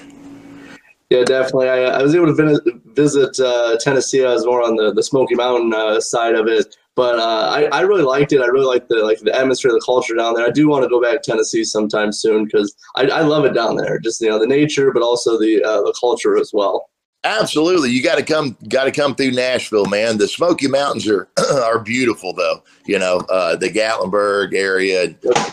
Yeah, 1.11 1.23
definitely. 1.25 1.69
I, 1.69 1.85
I 1.85 2.03
was 2.03 2.15
able 2.15 2.35
to 2.35 2.81
visit, 2.87 3.39
uh, 3.39 3.77
Tennessee. 3.79 4.25
I 4.25 4.33
was 4.33 4.47
more 4.47 4.63
on 4.63 4.77
the, 4.77 4.93
the 4.93 5.03
Smoky 5.03 5.35
Mountain 5.35 5.75
uh, 5.75 6.01
side 6.01 6.35
of 6.35 6.47
it, 6.49 6.77
but 6.97 7.19
uh, 7.19 7.51
I, 7.53 7.65
I 7.67 7.81
really 7.83 8.03
liked 8.03 8.33
it. 8.33 8.41
I 8.41 8.47
really 8.47 8.67
liked 8.67 8.89
the 8.89 8.97
like 9.05 9.21
the 9.21 9.37
atmosphere, 9.37 9.73
the 9.73 9.83
culture 9.85 10.15
down 10.15 10.35
there. 10.35 10.47
I 10.47 10.51
do 10.51 10.69
want 10.69 10.83
to 10.83 10.89
go 10.89 11.01
back 11.01 11.23
to 11.23 11.31
Tennessee 11.31 11.63
sometime 11.63 12.11
soon 12.11 12.47
because 12.47 12.75
I, 12.97 13.03
I 13.09 13.21
love 13.21 13.45
it 13.45 13.55
down 13.55 13.77
there. 13.77 13.99
Just 13.99 14.21
you 14.21 14.29
know 14.29 14.39
the 14.39 14.47
nature, 14.47 14.93
but 14.93 15.03
also 15.03 15.39
the 15.39 15.63
uh, 15.63 15.83
the 15.83 15.95
culture 16.01 16.37
as 16.39 16.51
well. 16.55 16.89
Absolutely, 17.25 17.91
you 17.91 18.03
got 18.03 18.17
to 18.17 18.23
come, 18.23 18.55
got 18.69 18.85
to 18.85 18.93
come 18.93 19.15
through 19.15 19.31
Nashville, 19.31 19.87
man. 19.87 20.19
The 20.19 20.29
Smoky 20.29 20.69
Mountains 20.69 21.09
are 21.09 21.27
are 21.55 21.79
beautiful, 21.79 22.35
though. 22.35 22.63
You 22.87 22.99
know, 22.99 23.19
uh, 23.31 23.57
the 23.57 23.71
Gatlinburg 23.71 24.55
area, 24.55 25.09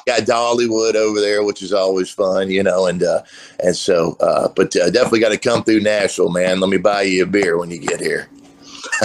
got 0.05 0.23
Dollywood 0.23 0.95
over 0.95 1.21
there, 1.21 1.43
which 1.43 1.61
is 1.63 1.71
always 1.71 2.09
fun. 2.09 2.51
You 2.51 2.63
know, 2.63 2.87
and 2.87 3.01
uh, 3.03 3.23
and 3.63 3.73
so, 3.73 4.17
uh, 4.19 4.49
but 4.49 4.75
uh, 4.75 4.89
definitely 4.89 5.21
got 5.21 5.29
to 5.29 5.37
come 5.37 5.63
through 5.63 5.79
Nashville, 5.79 6.29
man. 6.29 6.59
Let 6.59 6.69
me 6.69 6.77
buy 6.77 7.03
you 7.03 7.23
a 7.23 7.25
beer 7.25 7.57
when 7.57 7.71
you 7.71 7.79
get 7.79 8.01
here. 8.01 8.29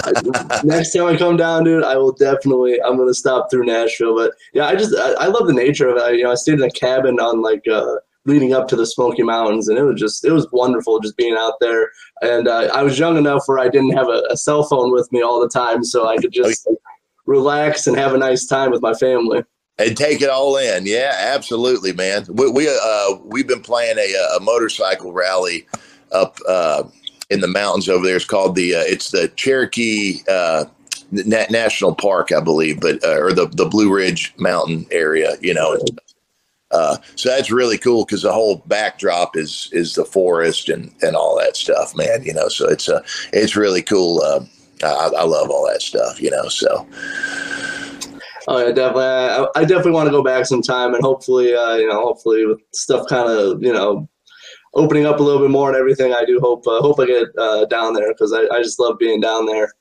Next 0.63 0.91
time 0.91 1.05
I 1.05 1.15
come 1.15 1.37
down, 1.37 1.63
dude, 1.63 1.85
I 1.85 1.95
will 1.95 2.11
definitely. 2.11 2.81
I'm 2.81 2.97
gonna 2.97 3.13
stop 3.13 3.49
through 3.49 3.65
Nashville, 3.65 4.15
but 4.15 4.33
yeah, 4.53 4.65
I 4.65 4.75
just 4.75 4.93
I, 4.93 5.13
I 5.13 5.27
love 5.27 5.47
the 5.47 5.53
nature 5.53 5.87
of 5.87 5.97
it. 5.97 6.03
I, 6.03 6.09
you 6.11 6.23
know, 6.23 6.31
I 6.31 6.35
stayed 6.35 6.55
in 6.55 6.63
a 6.63 6.71
cabin 6.71 7.19
on 7.19 7.41
like 7.41 7.65
uh, 7.67 7.95
leading 8.27 8.53
up 8.53 8.67
to 8.67 8.75
the 8.75 8.85
Smoky 8.85 9.23
Mountains, 9.23 9.67
and 9.67 9.77
it 9.77 9.83
was 9.83 9.99
just 9.99 10.23
it 10.23 10.31
was 10.31 10.47
wonderful 10.51 10.99
just 10.99 11.17
being 11.17 11.35
out 11.35 11.53
there. 11.59 11.89
And 12.21 12.47
uh, 12.47 12.69
I 12.73 12.83
was 12.83 12.99
young 12.99 13.17
enough 13.17 13.43
where 13.47 13.57
I 13.57 13.69
didn't 13.69 13.91
have 13.91 14.07
a, 14.07 14.21
a 14.29 14.37
cell 14.37 14.63
phone 14.63 14.91
with 14.91 15.11
me 15.11 15.21
all 15.21 15.39
the 15.39 15.49
time, 15.49 15.83
so 15.83 16.07
I 16.07 16.17
could 16.17 16.33
just 16.33 16.67
like, 16.67 16.77
relax 17.25 17.87
and 17.87 17.97
have 17.97 18.13
a 18.13 18.17
nice 18.17 18.45
time 18.45 18.69
with 18.69 18.81
my 18.81 18.93
family. 18.93 19.43
and 19.79 19.95
take 19.95 20.21
it 20.21 20.29
all 20.29 20.57
in. 20.57 20.85
Yeah, 20.85 21.13
absolutely, 21.15 21.93
man. 21.93 22.25
We, 22.29 22.51
we 22.51 22.67
uh 22.69 23.15
we've 23.23 23.47
been 23.47 23.61
playing 23.61 23.97
a, 23.97 24.37
a 24.37 24.39
motorcycle 24.41 25.13
rally 25.13 25.65
up 26.11 26.37
uh, 26.47 26.83
in 27.29 27.41
the 27.41 27.47
mountains 27.47 27.89
over 27.89 28.05
there. 28.05 28.15
It's 28.15 28.25
called 28.25 28.55
the 28.55 28.75
uh, 28.75 28.83
it's 28.85 29.11
the 29.11 29.29
Cherokee 29.29 30.19
uh, 30.29 30.65
National 31.11 31.95
Park, 31.95 32.31
I 32.31 32.41
believe, 32.41 32.81
but 32.81 33.03
uh, 33.03 33.19
or 33.21 33.31
the 33.31 33.47
the 33.47 33.65
Blue 33.65 33.93
Ridge 33.93 34.33
Mountain 34.37 34.85
area. 34.91 35.37
You 35.41 35.53
know. 35.53 35.77
Uh, 36.71 36.97
so 37.15 37.29
that's 37.29 37.49
really 37.49 37.77
cool 37.77 38.05
because 38.05 38.23
the 38.23 38.31
whole 38.31 38.63
backdrop 38.65 39.37
is 39.37 39.69
is 39.71 39.95
the 39.95 40.05
forest 40.05 40.69
and 40.69 40.93
and 41.01 41.15
all 41.15 41.37
that 41.37 41.55
stuff, 41.55 41.95
man. 41.95 42.23
You 42.23 42.33
know, 42.33 42.49
so 42.49 42.67
it's 42.67 42.89
uh, 42.89 43.01
it's 43.33 43.55
really 43.55 43.81
cool. 43.81 44.21
Uh, 44.21 44.43
I, 44.83 45.11
I 45.17 45.23
love 45.23 45.49
all 45.49 45.65
that 45.67 45.81
stuff, 45.81 46.21
you 46.21 46.29
know. 46.29 46.47
So 46.49 46.85
Oh 48.49 48.59
yeah, 48.59 48.71
definitely. 48.71 49.03
I, 49.03 49.45
I 49.55 49.65
definitely 49.65 49.91
want 49.91 50.07
to 50.07 50.11
go 50.11 50.23
back 50.23 50.45
sometime, 50.45 50.93
and 50.93 51.03
hopefully, 51.03 51.53
uh, 51.53 51.75
you 51.75 51.87
know, 51.87 52.01
hopefully 52.01 52.45
with 52.45 52.59
stuff 52.73 53.05
kind 53.09 53.29
of, 53.29 53.61
you 53.61 53.73
know, 53.73 54.07
opening 54.73 55.05
up 55.05 55.19
a 55.19 55.23
little 55.23 55.41
bit 55.41 55.49
more 55.51 55.67
and 55.67 55.77
everything. 55.77 56.13
I 56.13 56.23
do 56.23 56.39
hope 56.39 56.65
uh, 56.65 56.79
hope 56.79 56.99
I 56.99 57.07
get 57.07 57.27
uh, 57.37 57.65
down 57.65 57.93
there 57.93 58.13
because 58.13 58.31
I, 58.31 58.43
I 58.55 58.63
just 58.63 58.79
love 58.79 58.97
being 58.99 59.19
down 59.19 59.45
there. 59.45 59.73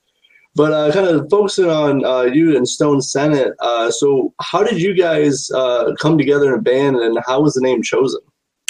But 0.56 0.72
uh, 0.72 0.90
kind 0.90 1.06
of 1.06 1.28
focusing 1.30 1.68
on 1.68 2.02
uh, 2.04 2.22
you 2.22 2.56
and 2.56 2.66
Stone 2.66 3.02
Senate. 3.02 3.52
Uh, 3.60 3.90
so, 3.90 4.32
how 4.40 4.64
did 4.64 4.80
you 4.80 4.94
guys 4.94 5.50
uh, 5.50 5.92
come 6.00 6.16
together 6.16 6.48
in 6.48 6.58
a 6.58 6.62
band, 6.62 6.96
and 6.96 7.18
how 7.26 7.42
was 7.42 7.52
the 7.52 7.60
name 7.60 7.82
chosen? 7.82 8.20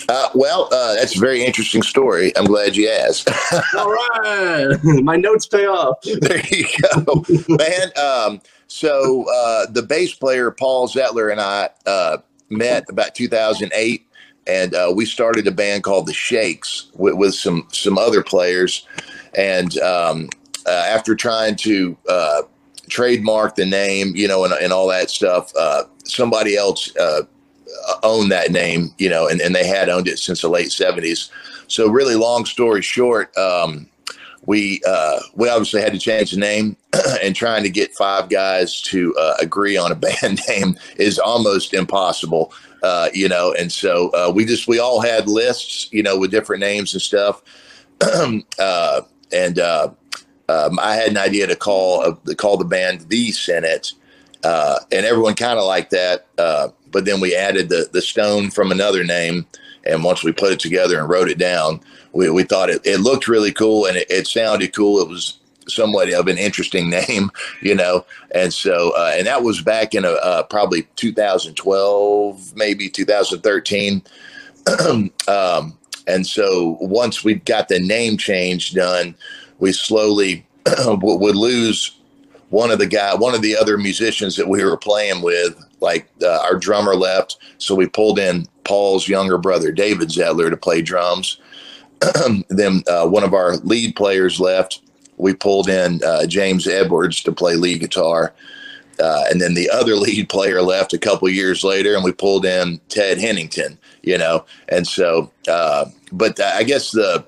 Uh, 0.08 0.28
well, 0.34 0.68
uh, 0.72 0.94
that's 0.94 1.16
a 1.16 1.20
very 1.20 1.44
interesting 1.44 1.82
story. 1.82 2.36
I'm 2.36 2.44
glad 2.44 2.76
you 2.76 2.88
asked. 2.88 3.28
All 3.76 3.90
right, 3.90 4.76
my 4.82 5.16
notes 5.16 5.46
pay 5.46 5.66
off. 5.66 5.98
there 6.20 6.42
you 6.50 6.66
go, 6.82 7.24
man. 7.48 7.90
Um, 7.96 8.40
so 8.66 9.24
uh, 9.32 9.66
the 9.70 9.82
bass 9.82 10.12
player 10.14 10.50
Paul 10.50 10.88
Zettler 10.88 11.30
and 11.30 11.40
I 11.40 11.70
uh, 11.86 12.18
met 12.50 12.84
about 12.88 13.14
2008, 13.14 14.06
and 14.48 14.74
uh, 14.74 14.92
we 14.94 15.06
started 15.06 15.46
a 15.46 15.52
band 15.52 15.84
called 15.84 16.06
the 16.06 16.12
Shakes 16.12 16.90
with, 16.94 17.14
with 17.14 17.34
some 17.34 17.68
some 17.72 17.96
other 17.96 18.22
players. 18.24 18.86
And 19.34 19.76
um, 19.78 20.30
uh, 20.66 20.84
after 20.88 21.14
trying 21.14 21.56
to 21.56 21.96
uh, 22.08 22.42
trademark 22.88 23.56
the 23.56 23.66
name, 23.66 24.14
you 24.14 24.28
know, 24.28 24.44
and, 24.44 24.52
and 24.54 24.72
all 24.72 24.88
that 24.88 25.10
stuff, 25.10 25.52
uh, 25.58 25.84
somebody 26.04 26.56
else 26.56 26.94
uh, 26.96 27.22
owned 28.02 28.30
that 28.30 28.50
name, 28.50 28.90
you 28.98 29.08
know, 29.08 29.28
and, 29.28 29.40
and 29.40 29.54
they 29.54 29.66
had 29.66 29.88
owned 29.88 30.08
it 30.08 30.18
since 30.18 30.42
the 30.42 30.48
late 30.48 30.68
70s. 30.68 31.30
So, 31.68 31.88
really, 31.88 32.14
long 32.14 32.44
story 32.44 32.82
short, 32.82 33.36
um, 33.36 33.88
we 34.46 34.80
uh, 34.86 35.20
we 35.34 35.48
obviously 35.48 35.80
had 35.80 35.92
to 35.92 35.98
change 35.98 36.30
the 36.30 36.38
name, 36.38 36.76
and 37.22 37.34
trying 37.34 37.64
to 37.64 37.70
get 37.70 37.94
five 37.94 38.28
guys 38.28 38.80
to 38.82 39.14
uh, 39.16 39.34
agree 39.40 39.76
on 39.76 39.92
a 39.92 39.94
band 40.22 40.40
name 40.48 40.76
is 40.96 41.18
almost 41.18 41.74
impossible, 41.74 42.52
uh, 42.82 43.08
you 43.12 43.28
know. 43.28 43.52
And 43.58 43.70
so 43.70 44.10
uh, 44.10 44.30
we 44.32 44.44
just 44.44 44.68
we 44.68 44.78
all 44.78 45.00
had 45.00 45.28
lists, 45.28 45.88
you 45.92 46.02
know, 46.02 46.16
with 46.16 46.30
different 46.30 46.60
names 46.60 46.92
and 46.94 47.02
stuff. 47.02 47.42
uh, 48.58 49.00
and 49.32 49.58
um, 50.48 50.78
I 50.78 50.94
had 50.94 51.10
an 51.10 51.16
idea 51.16 51.46
to 51.46 51.56
call 51.56 52.02
uh, 52.02 52.34
call 52.34 52.56
the 52.56 52.64
band 52.64 53.08
the 53.08 53.32
Senate, 53.32 53.92
uh, 54.44 54.78
and 54.92 55.04
everyone 55.04 55.34
kind 55.34 55.58
of 55.58 55.64
liked 55.64 55.90
that. 55.90 56.26
Uh, 56.38 56.68
but 56.90 57.04
then 57.04 57.20
we 57.20 57.34
added 57.34 57.68
the 57.68 57.88
the 57.92 58.02
Stone 58.02 58.50
from 58.50 58.70
another 58.70 59.04
name, 59.04 59.46
and 59.84 60.04
once 60.04 60.22
we 60.22 60.32
put 60.32 60.52
it 60.52 60.60
together 60.60 60.98
and 60.98 61.08
wrote 61.08 61.28
it 61.28 61.38
down, 61.38 61.80
we, 62.12 62.30
we 62.30 62.44
thought 62.44 62.70
it, 62.70 62.80
it 62.84 62.98
looked 62.98 63.28
really 63.28 63.52
cool 63.52 63.86
and 63.86 63.96
it, 63.96 64.10
it 64.10 64.26
sounded 64.26 64.74
cool. 64.74 65.00
It 65.00 65.08
was 65.08 65.38
somewhat 65.68 66.12
of 66.12 66.28
an 66.28 66.38
interesting 66.38 66.90
name, 67.08 67.30
you 67.60 67.74
know, 67.74 68.04
and 68.30 68.52
so 68.52 68.92
uh, 68.96 69.12
and 69.14 69.26
that 69.26 69.42
was 69.42 69.62
back 69.62 69.94
in 69.94 70.04
a, 70.04 70.10
uh, 70.10 70.42
probably 70.44 70.82
2012, 70.96 72.56
maybe 72.56 72.88
2013. 72.88 74.02
um, 75.28 75.78
and 76.08 76.26
so 76.26 76.76
once 76.80 77.24
we 77.24 77.34
got 77.34 77.68
the 77.68 77.80
name 77.80 78.16
change 78.16 78.72
done, 78.72 79.16
we 79.58 79.72
slowly 79.72 80.46
would 80.86 81.36
lose 81.36 81.96
one 82.50 82.70
of 82.70 82.78
the 82.78 82.86
guy, 82.86 83.14
one 83.14 83.34
of 83.34 83.42
the 83.42 83.56
other 83.56 83.76
musicians 83.76 84.36
that 84.36 84.48
we 84.48 84.64
were 84.64 84.76
playing 84.76 85.22
with. 85.22 85.62
Like 85.80 86.08
uh, 86.22 86.40
our 86.42 86.56
drummer 86.56 86.96
left, 86.96 87.36
so 87.58 87.74
we 87.74 87.86
pulled 87.86 88.18
in 88.18 88.46
Paul's 88.64 89.08
younger 89.08 89.36
brother, 89.36 89.72
David 89.72 90.08
Zettler, 90.08 90.48
to 90.48 90.56
play 90.56 90.80
drums. 90.80 91.38
then 92.48 92.82
uh, 92.88 93.06
one 93.06 93.24
of 93.24 93.34
our 93.34 93.56
lead 93.58 93.94
players 93.94 94.40
left. 94.40 94.80
We 95.18 95.34
pulled 95.34 95.68
in 95.68 96.02
uh, 96.02 96.26
James 96.26 96.66
Edwards 96.66 97.22
to 97.22 97.32
play 97.32 97.56
lead 97.56 97.80
guitar. 97.80 98.32
Uh, 98.98 99.24
and 99.30 99.40
then 99.40 99.54
the 99.54 99.68
other 99.70 99.94
lead 99.96 100.28
player 100.28 100.62
left 100.62 100.94
a 100.94 100.98
couple 100.98 101.28
years 101.28 101.62
later, 101.62 101.94
and 101.94 102.04
we 102.04 102.12
pulled 102.12 102.46
in 102.46 102.80
Ted 102.88 103.18
Hennington. 103.18 103.78
You 104.02 104.18
know, 104.18 104.46
and 104.68 104.86
so, 104.86 105.30
uh, 105.48 105.86
but 106.12 106.40
I 106.40 106.62
guess 106.62 106.92
the 106.92 107.24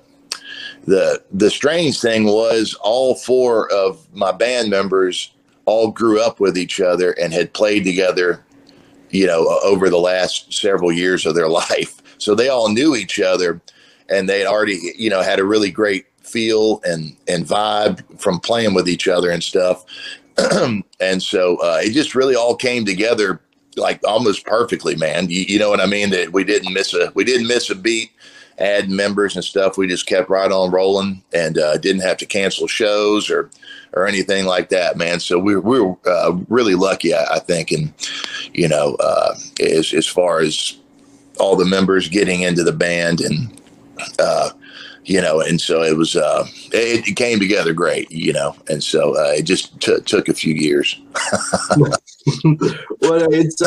the 0.89 1.23
the 1.31 1.51
strange 1.51 2.01
thing 2.01 2.25
was 2.25 2.75
all 2.81 3.13
four 3.13 3.71
of 3.71 4.07
my 4.11 4.31
band 4.31 4.71
members 4.71 5.31
all 5.65 5.91
grew 5.91 6.19
up 6.19 6.39
with 6.39 6.57
each 6.57 6.81
other 6.81 7.11
and 7.11 7.31
had 7.31 7.53
played 7.53 7.83
together, 7.83 8.43
you 9.11 9.27
know, 9.27 9.59
over 9.63 9.87
the 9.91 9.99
last 9.99 10.51
several 10.51 10.91
years 10.91 11.27
of 11.27 11.35
their 11.35 11.47
life. 11.63 12.01
So 12.17 12.33
they 12.33 12.49
all 12.49 12.69
knew 12.69 12.95
each 12.95 13.19
other, 13.19 13.61
and 14.09 14.27
they 14.27 14.39
had 14.39 14.47
already, 14.47 14.79
you 14.97 15.11
know, 15.11 15.21
had 15.21 15.39
a 15.39 15.45
really 15.45 15.69
great 15.69 16.07
feel 16.23 16.81
and 16.83 17.15
and 17.27 17.45
vibe 17.45 18.19
from 18.19 18.39
playing 18.39 18.73
with 18.73 18.89
each 18.89 19.07
other 19.07 19.29
and 19.29 19.43
stuff. 19.43 19.85
and 20.99 21.21
so 21.21 21.57
uh, 21.57 21.79
it 21.83 21.91
just 21.91 22.15
really 22.15 22.35
all 22.35 22.55
came 22.55 22.83
together 22.83 23.39
like 23.77 24.01
almost 24.07 24.43
perfectly, 24.43 24.95
man. 24.95 25.29
You, 25.29 25.41
you 25.41 25.59
know 25.59 25.69
what 25.69 25.81
I 25.81 25.85
mean? 25.85 26.09
That 26.09 26.33
we 26.33 26.43
didn't 26.43 26.73
miss 26.73 26.95
a 26.95 27.11
we 27.13 27.23
didn't 27.23 27.47
miss 27.47 27.69
a 27.69 27.75
beat, 27.75 28.09
add 28.59 28.89
members 28.89 29.35
and 29.35 29.43
stuff. 29.43 29.77
We 29.77 29.87
just 29.87 30.05
kept 30.05 30.29
right 30.29 30.51
on 30.51 30.71
rolling 30.71 31.23
and 31.33 31.57
uh, 31.57 31.77
didn't 31.77 32.01
have 32.01 32.17
to 32.17 32.25
cancel 32.25 32.67
shows 32.67 33.29
or 33.29 33.49
or 33.93 34.05
anything 34.05 34.45
like 34.45 34.69
that, 34.69 34.97
man. 34.97 35.19
So 35.19 35.39
we, 35.39 35.55
we 35.55 35.81
were 35.81 35.95
uh, 36.05 36.37
really 36.47 36.75
lucky, 36.75 37.13
I, 37.13 37.23
I 37.35 37.39
think, 37.39 37.71
and 37.71 37.91
you 38.53 38.67
know, 38.67 38.95
uh, 38.99 39.35
as 39.61 39.93
as 39.93 40.07
far 40.07 40.41
as 40.41 40.77
all 41.39 41.55
the 41.55 41.65
members 41.65 42.07
getting 42.09 42.41
into 42.41 42.63
the 42.63 42.73
band 42.73 43.21
and 43.21 43.61
uh, 44.19 44.49
you 45.05 45.21
know, 45.21 45.41
and 45.41 45.59
so 45.59 45.81
it 45.81 45.97
was, 45.97 46.15
uh, 46.15 46.45
it, 46.71 47.07
it 47.07 47.15
came 47.15 47.39
together 47.39 47.73
great, 47.73 48.11
you 48.11 48.31
know, 48.31 48.55
and 48.67 48.83
so 48.83 49.15
uh, 49.17 49.31
it 49.31 49.43
just 49.43 49.79
t- 49.81 49.99
took 50.01 50.29
a 50.29 50.33
few 50.33 50.53
years. 50.53 51.01
well, 53.01 53.27
it's 53.33 53.59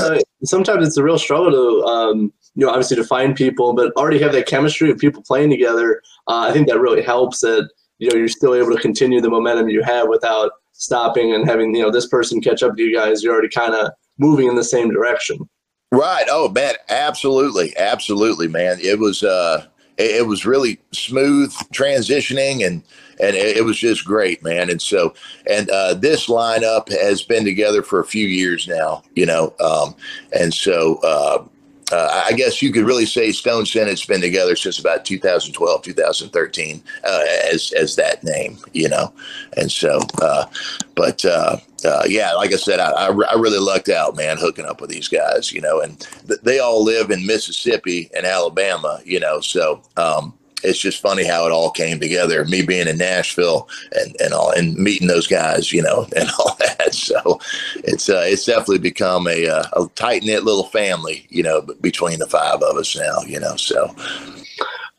sometimes 0.45 0.87
it's 0.87 0.97
a 0.97 1.03
real 1.03 1.19
struggle 1.19 1.51
to, 1.51 1.85
um, 1.85 2.33
you 2.55 2.67
know, 2.67 2.71
obviously 2.71 2.97
to 2.97 3.05
find 3.05 3.35
people, 3.35 3.73
but 3.73 3.93
already 3.97 4.19
have 4.19 4.33
that 4.33 4.47
chemistry 4.47 4.91
of 4.91 4.99
people 4.99 5.23
playing 5.23 5.51
together. 5.51 6.03
Uh, 6.29 6.47
I 6.49 6.53
think 6.53 6.69
that 6.69 6.81
really 6.81 7.03
helps 7.03 7.41
that 7.41 7.71
you 7.99 8.09
know 8.09 8.17
you're 8.17 8.29
still 8.29 8.55
able 8.55 8.75
to 8.75 8.81
continue 8.81 9.21
the 9.21 9.31
momentum 9.31 9.69
you 9.69 9.83
have 9.83 10.09
without 10.09 10.53
stopping 10.73 11.33
and 11.33 11.49
having 11.49 11.75
you 11.75 11.83
know 11.83 11.91
this 11.91 12.09
person 12.09 12.41
catch 12.41 12.63
up 12.63 12.77
to 12.77 12.83
you 12.83 12.95
guys. 12.95 13.23
You're 13.23 13.33
already 13.33 13.49
kind 13.49 13.75
of 13.75 13.93
moving 14.19 14.49
in 14.49 14.57
the 14.57 14.65
same 14.65 14.91
direction. 14.91 15.49
Right. 15.93 16.25
Oh 16.29 16.49
man, 16.49 16.75
absolutely, 16.89 17.77
absolutely, 17.77 18.49
man. 18.49 18.79
It 18.81 18.99
was 18.99 19.23
uh 19.23 19.67
it, 19.99 20.17
it 20.17 20.27
was 20.27 20.47
really 20.47 20.81
smooth 20.93 21.53
transitioning 21.73 22.67
and 22.67 22.83
and 23.21 23.37
it, 23.37 23.59
it 23.59 23.65
was 23.65 23.79
just 23.79 24.05
great, 24.05 24.43
man. 24.43 24.71
And 24.71 24.81
so 24.81 25.15
and 25.47 25.71
uh 25.71 25.95
this 25.95 26.29
lineup 26.29 26.91
has 26.91 27.23
been 27.23 27.45
together 27.45 27.83
for 27.83 28.01
a 28.01 28.07
few 28.07 28.27
years 28.27 28.67
now, 28.67 29.03
you 29.15 29.27
know. 29.27 29.55
Um 29.61 29.95
and 30.33 30.53
so 30.53 30.97
uh 31.03 31.45
uh, 31.93 32.25
I 32.27 32.33
guess 32.33 32.63
you 32.63 32.73
could 32.73 32.85
really 32.85 33.07
say 33.07 33.33
Stone 33.33 33.67
Senate's 33.67 34.07
been 34.07 34.21
together 34.21 34.57
since 34.57 34.79
about 34.79 35.05
2012, 35.05 35.83
2013, 35.83 36.83
uh, 37.05 37.25
as 37.53 37.73
as 37.73 37.97
that 37.97 38.25
name, 38.25 38.59
you 38.73 38.89
know, 38.89 39.13
and 39.57 39.71
so, 39.71 40.01
uh, 40.21 40.47
but 40.95 41.25
uh, 41.25 41.59
uh, 41.85 42.03
yeah, 42.09 42.33
like 42.33 42.53
I 42.53 42.57
said, 42.57 42.81
I, 42.81 42.91
I, 42.91 43.07
I 43.09 43.35
really 43.35 43.59
lucked 43.59 43.89
out, 43.89 44.17
man, 44.17 44.39
hooking 44.39 44.67
up 44.67 44.81
with 44.81 44.91
these 44.91 45.09
guys, 45.09 45.53
you 45.53 45.61
know, 45.61 45.81
and 45.81 46.01
th- 46.27 46.41
they 46.43 46.59
all 46.59 46.83
live 46.83 47.11
in 47.11 47.27
Mississippi 47.27 48.11
and 48.17 48.25
Alabama, 48.25 49.01
you 49.05 49.21
know, 49.21 49.41
so 49.41 49.83
um, 49.97 50.35
it's 50.63 50.79
just 50.79 51.01
funny 51.01 51.25
how 51.27 51.47
it 51.47 51.53
all 51.53 51.71
came 51.71 51.99
together. 51.99 52.45
Me 52.45 52.63
being 52.63 52.89
in 52.89 52.99
Nashville 52.99 53.69
and, 53.93 54.15
and 54.21 54.33
all 54.33 54.51
and 54.51 54.77
meeting 54.77 55.09
those 55.09 55.27
guys, 55.27 55.73
you 55.73 55.83
know, 55.83 56.07
and 56.17 56.29
all 56.39 56.57
that. 56.61 56.72
So 57.03 57.41
it's 57.85 58.09
uh, 58.09 58.23
it's 58.25 58.45
definitely 58.45 58.79
become 58.79 59.27
a, 59.27 59.47
uh, 59.47 59.65
a 59.75 59.89
tight 59.95 60.23
knit 60.23 60.45
little 60.45 60.65
family, 60.65 61.27
you 61.31 61.43
know, 61.43 61.63
between 61.81 62.19
the 62.21 62.27
five 62.27 62.63
of 62.63 62.77
us 62.77 62.97
now, 62.97 63.21
you 63.27 63.41
know. 63.41 63.57
So 63.57 63.95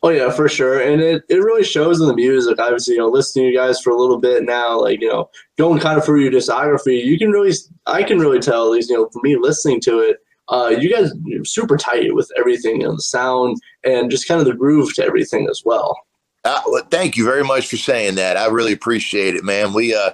Oh 0.04 0.10
yeah, 0.10 0.28
for 0.28 0.50
sure, 0.50 0.82
and 0.82 1.00
it, 1.00 1.24
it 1.30 1.36
really 1.36 1.64
shows 1.64 1.98
in 1.98 2.06
the 2.06 2.14
music. 2.14 2.58
Obviously, 2.58 2.92
you 2.92 3.00
know, 3.00 3.08
listening 3.08 3.46
to 3.46 3.50
you 3.52 3.56
guys 3.56 3.80
for 3.80 3.88
a 3.88 3.96
little 3.96 4.18
bit 4.18 4.42
now, 4.42 4.78
like 4.78 5.00
you 5.00 5.08
know, 5.08 5.30
going 5.56 5.80
kind 5.80 5.96
of 5.96 6.04
through 6.04 6.20
your 6.20 6.30
discography, 6.30 7.02
you 7.02 7.18
can 7.18 7.30
really, 7.30 7.54
I 7.86 8.02
can 8.02 8.18
really 8.18 8.38
tell, 8.38 8.66
at 8.66 8.70
least 8.72 8.90
you 8.90 8.98
know, 8.98 9.08
for 9.10 9.22
me 9.22 9.38
listening 9.40 9.80
to 9.80 10.00
it, 10.00 10.18
uh, 10.50 10.74
you 10.78 10.92
guys 10.92 11.10
are 11.10 11.44
super 11.46 11.78
tight 11.78 12.14
with 12.14 12.30
everything, 12.36 12.82
you 12.82 12.86
know, 12.86 12.96
the 12.96 13.00
sound 13.00 13.56
and 13.82 14.10
just 14.10 14.28
kind 14.28 14.42
of 14.42 14.46
the 14.46 14.52
groove 14.52 14.92
to 14.96 15.04
everything 15.06 15.48
as 15.48 15.62
well. 15.64 15.96
Uh, 16.44 16.60
well, 16.66 16.84
thank 16.90 17.16
you 17.16 17.24
very 17.24 17.42
much 17.42 17.66
for 17.66 17.78
saying 17.78 18.16
that. 18.16 18.36
I 18.36 18.48
really 18.48 18.74
appreciate 18.74 19.34
it, 19.34 19.42
man. 19.42 19.72
We 19.72 19.94
uh, 19.94 20.10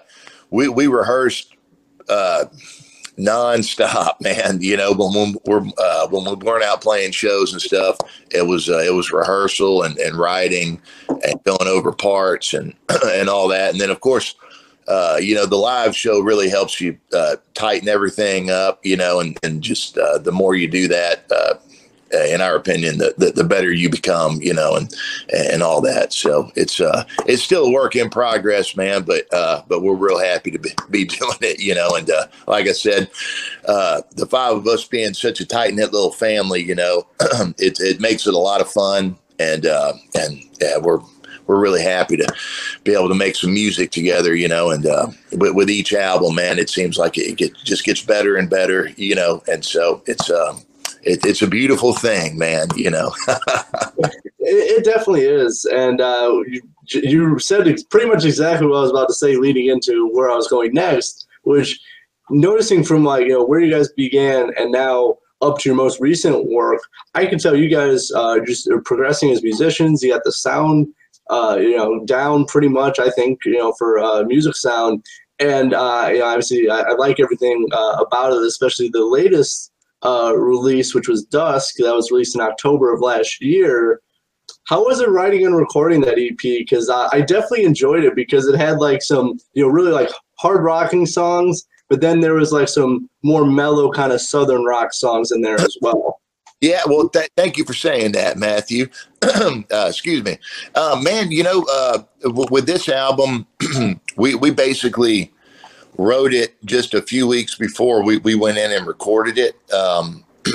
we 0.50 0.68
we 0.68 0.86
rehearsed 0.86 1.56
uh, 2.10 2.44
nonstop, 3.18 4.14
man. 4.20 4.60
You 4.60 4.76
know, 4.76 4.92
when, 4.92 5.34
we're 5.44 5.66
uh, 5.78 6.08
when 6.08 6.24
we 6.24 6.34
weren't 6.44 6.64
out 6.64 6.80
playing 6.80 7.12
shows 7.12 7.52
and 7.52 7.62
stuff, 7.62 7.96
it 8.30 8.46
was 8.46 8.68
uh, 8.68 8.78
it 8.78 8.94
was 8.94 9.12
rehearsal 9.12 9.82
and, 9.82 9.96
and 9.98 10.16
writing 10.16 10.80
and 11.08 11.42
going 11.44 11.68
over 11.68 11.92
parts 11.92 12.54
and 12.54 12.74
and 13.04 13.28
all 13.28 13.48
that. 13.48 13.72
And 13.72 13.80
then 13.80 13.90
of 13.90 14.00
course, 14.00 14.34
uh, 14.88 15.18
you 15.20 15.34
know, 15.34 15.46
the 15.46 15.56
live 15.56 15.96
show 15.96 16.20
really 16.20 16.48
helps 16.48 16.80
you 16.80 16.98
uh, 17.12 17.36
tighten 17.54 17.88
everything 17.88 18.50
up. 18.50 18.84
You 18.84 18.96
know, 18.96 19.20
and 19.20 19.38
and 19.42 19.62
just 19.62 19.96
uh, 19.98 20.18
the 20.18 20.32
more 20.32 20.54
you 20.54 20.68
do 20.68 20.88
that, 20.88 21.30
uh, 22.12 22.24
in 22.24 22.40
our 22.40 22.56
opinion, 22.56 22.98
the, 22.98 23.14
the, 23.18 23.30
the 23.30 23.44
better 23.44 23.72
you 23.72 23.88
become, 23.88 24.40
you 24.40 24.54
know, 24.54 24.76
and 24.76 24.92
and 25.32 25.62
all 25.62 25.80
that. 25.80 26.12
So 26.12 26.50
it's 26.56 26.80
uh 26.80 27.04
it's 27.26 27.42
still 27.42 27.66
a 27.66 27.70
work 27.70 27.96
in 27.96 28.10
progress, 28.10 28.76
man. 28.76 29.02
But 29.02 29.32
uh, 29.32 29.62
but 29.68 29.82
we're 29.82 29.94
real 29.94 30.18
happy 30.18 30.50
to 30.50 30.58
be, 30.58 30.70
be 30.90 31.04
doing 31.18 31.38
it, 31.40 31.60
you 31.60 31.74
know. 31.74 31.94
And 31.94 32.10
uh, 32.10 32.26
like 32.46 32.66
I 32.66 32.72
said, 32.72 33.10
uh, 33.66 34.02
the 34.12 34.26
five 34.26 34.56
of 34.56 34.66
us 34.66 34.84
being 34.84 35.14
such 35.14 35.40
a 35.40 35.46
tight 35.46 35.74
knit 35.74 35.92
little 35.92 36.12
family, 36.12 36.62
you 36.62 36.74
know, 36.74 37.06
it 37.58 37.78
it 37.80 38.00
makes 38.00 38.26
it 38.26 38.34
a 38.34 38.38
lot 38.38 38.60
of 38.60 38.70
fun, 38.70 39.16
and 39.38 39.66
uh, 39.66 39.92
and 40.14 40.42
yeah, 40.60 40.78
we're 40.78 41.00
we're 41.50 41.58
really 41.58 41.82
happy 41.82 42.16
to 42.16 42.32
be 42.84 42.92
able 42.92 43.08
to 43.08 43.14
make 43.14 43.34
some 43.34 43.52
music 43.52 43.90
together, 43.90 44.36
you 44.36 44.46
know. 44.46 44.70
And 44.70 44.86
uh, 44.86 45.08
with, 45.32 45.54
with 45.56 45.68
each 45.68 45.92
album, 45.92 46.36
man, 46.36 46.60
it 46.60 46.70
seems 46.70 46.96
like 46.96 47.18
it 47.18 47.36
get, 47.36 47.56
just 47.56 47.84
gets 47.84 48.02
better 48.02 48.36
and 48.36 48.48
better, 48.48 48.88
you 48.96 49.16
know. 49.16 49.42
And 49.50 49.64
so 49.64 50.00
it's 50.06 50.30
um, 50.30 50.62
it, 51.02 51.24
it's 51.24 51.42
a 51.42 51.46
beautiful 51.46 51.92
thing, 51.92 52.38
man. 52.38 52.68
You 52.76 52.90
know. 52.90 53.14
It, 54.42 54.78
it 54.78 54.84
definitely 54.84 55.26
is, 55.26 55.66
and 55.66 56.00
uh, 56.00 56.32
you, 56.46 56.62
you 56.86 57.38
said 57.38 57.72
pretty 57.90 58.08
much 58.08 58.24
exactly 58.24 58.66
what 58.66 58.78
I 58.78 58.80
was 58.80 58.90
about 58.90 59.08
to 59.08 59.14
say, 59.14 59.36
leading 59.36 59.68
into 59.68 60.08
where 60.12 60.30
I 60.30 60.34
was 60.34 60.48
going 60.48 60.72
next. 60.72 61.26
Which, 61.42 61.78
noticing 62.30 62.82
from 62.82 63.04
like 63.04 63.26
you 63.26 63.34
know 63.34 63.44
where 63.44 63.60
you 63.60 63.70
guys 63.70 63.92
began 63.92 64.50
and 64.56 64.72
now 64.72 65.18
up 65.42 65.58
to 65.58 65.68
your 65.68 65.76
most 65.76 66.00
recent 66.00 66.46
work, 66.50 66.80
I 67.14 67.26
can 67.26 67.38
tell 67.38 67.54
you 67.54 67.68
guys 67.68 68.10
uh, 68.12 68.40
just 68.40 68.66
are 68.68 68.80
progressing 68.80 69.30
as 69.30 69.42
musicians. 69.42 70.02
You 70.02 70.12
got 70.12 70.24
the 70.24 70.32
sound, 70.32 70.88
uh, 71.28 71.58
you 71.60 71.76
know, 71.76 72.04
down 72.06 72.46
pretty 72.46 72.68
much. 72.68 72.98
I 72.98 73.10
think 73.10 73.40
you 73.44 73.58
know 73.58 73.74
for 73.78 73.98
uh, 73.98 74.22
music 74.22 74.56
sound, 74.56 75.04
and 75.38 75.74
uh, 75.74 76.08
you 76.12 76.20
know, 76.20 76.26
obviously 76.26 76.70
I, 76.70 76.80
I 76.80 76.92
like 76.92 77.20
everything 77.20 77.68
uh, 77.72 77.96
about 78.04 78.32
it, 78.32 78.42
especially 78.42 78.88
the 78.88 79.04
latest 79.04 79.69
uh, 80.02 80.34
release, 80.36 80.94
which 80.94 81.08
was 81.08 81.24
Dusk, 81.24 81.76
that 81.78 81.94
was 81.94 82.10
released 82.10 82.34
in 82.34 82.40
October 82.40 82.92
of 82.92 83.00
last 83.00 83.40
year. 83.40 84.00
How 84.64 84.84
was 84.84 85.00
it 85.00 85.08
writing 85.08 85.46
and 85.46 85.56
recording 85.56 86.00
that 86.02 86.18
EP? 86.18 86.36
Because 86.38 86.88
I, 86.88 87.08
I 87.12 87.20
definitely 87.20 87.64
enjoyed 87.64 88.04
it 88.04 88.14
because 88.14 88.46
it 88.46 88.56
had 88.56 88.78
like 88.78 89.02
some, 89.02 89.38
you 89.52 89.62
know, 89.62 89.68
really 89.68 89.92
like 89.92 90.10
hard 90.38 90.62
rocking 90.62 91.06
songs, 91.06 91.66
but 91.88 92.00
then 92.00 92.20
there 92.20 92.34
was 92.34 92.52
like 92.52 92.68
some 92.68 93.08
more 93.22 93.44
mellow 93.44 93.90
kind 93.90 94.12
of 94.12 94.20
southern 94.20 94.64
rock 94.64 94.92
songs 94.92 95.32
in 95.32 95.42
there 95.42 95.60
as 95.60 95.76
well. 95.82 96.20
Yeah, 96.60 96.82
well, 96.86 97.08
th- 97.08 97.30
thank 97.36 97.56
you 97.56 97.64
for 97.64 97.72
saying 97.72 98.12
that, 98.12 98.36
Matthew. 98.36 98.88
uh, 99.22 99.62
excuse 99.88 100.22
me, 100.22 100.36
uh, 100.74 101.00
man. 101.02 101.30
You 101.30 101.42
know, 101.42 101.64
uh, 101.72 102.02
w- 102.22 102.48
with 102.50 102.66
this 102.66 102.88
album, 102.88 103.46
we 104.16 104.34
we 104.34 104.50
basically 104.50 105.32
wrote 106.00 106.32
it 106.32 106.56
just 106.64 106.94
a 106.94 107.02
few 107.02 107.26
weeks 107.26 107.54
before 107.54 108.02
we, 108.02 108.16
we 108.18 108.34
went 108.34 108.56
in 108.56 108.72
and 108.72 108.86
recorded 108.86 109.36
it. 109.36 109.56
Um, 109.72 110.24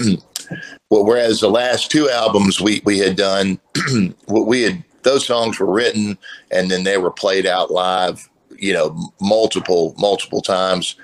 well, 0.90 1.06
whereas 1.06 1.40
the 1.40 1.50
last 1.50 1.92
two 1.92 2.10
albums 2.10 2.60
we 2.60 2.82
we 2.84 2.98
had 2.98 3.16
done, 3.16 3.60
what 4.26 4.48
we 4.48 4.64
had 4.64 4.84
those 5.04 5.26
songs 5.26 5.60
were 5.60 5.72
written 5.72 6.18
and 6.50 6.70
then 6.72 6.84
they 6.84 6.98
were 6.98 7.12
played 7.12 7.46
out 7.46 7.72
live. 7.72 8.28
You 8.58 8.74
know, 8.74 9.12
multiple 9.22 9.94
multiple 9.98 10.42
times. 10.42 10.96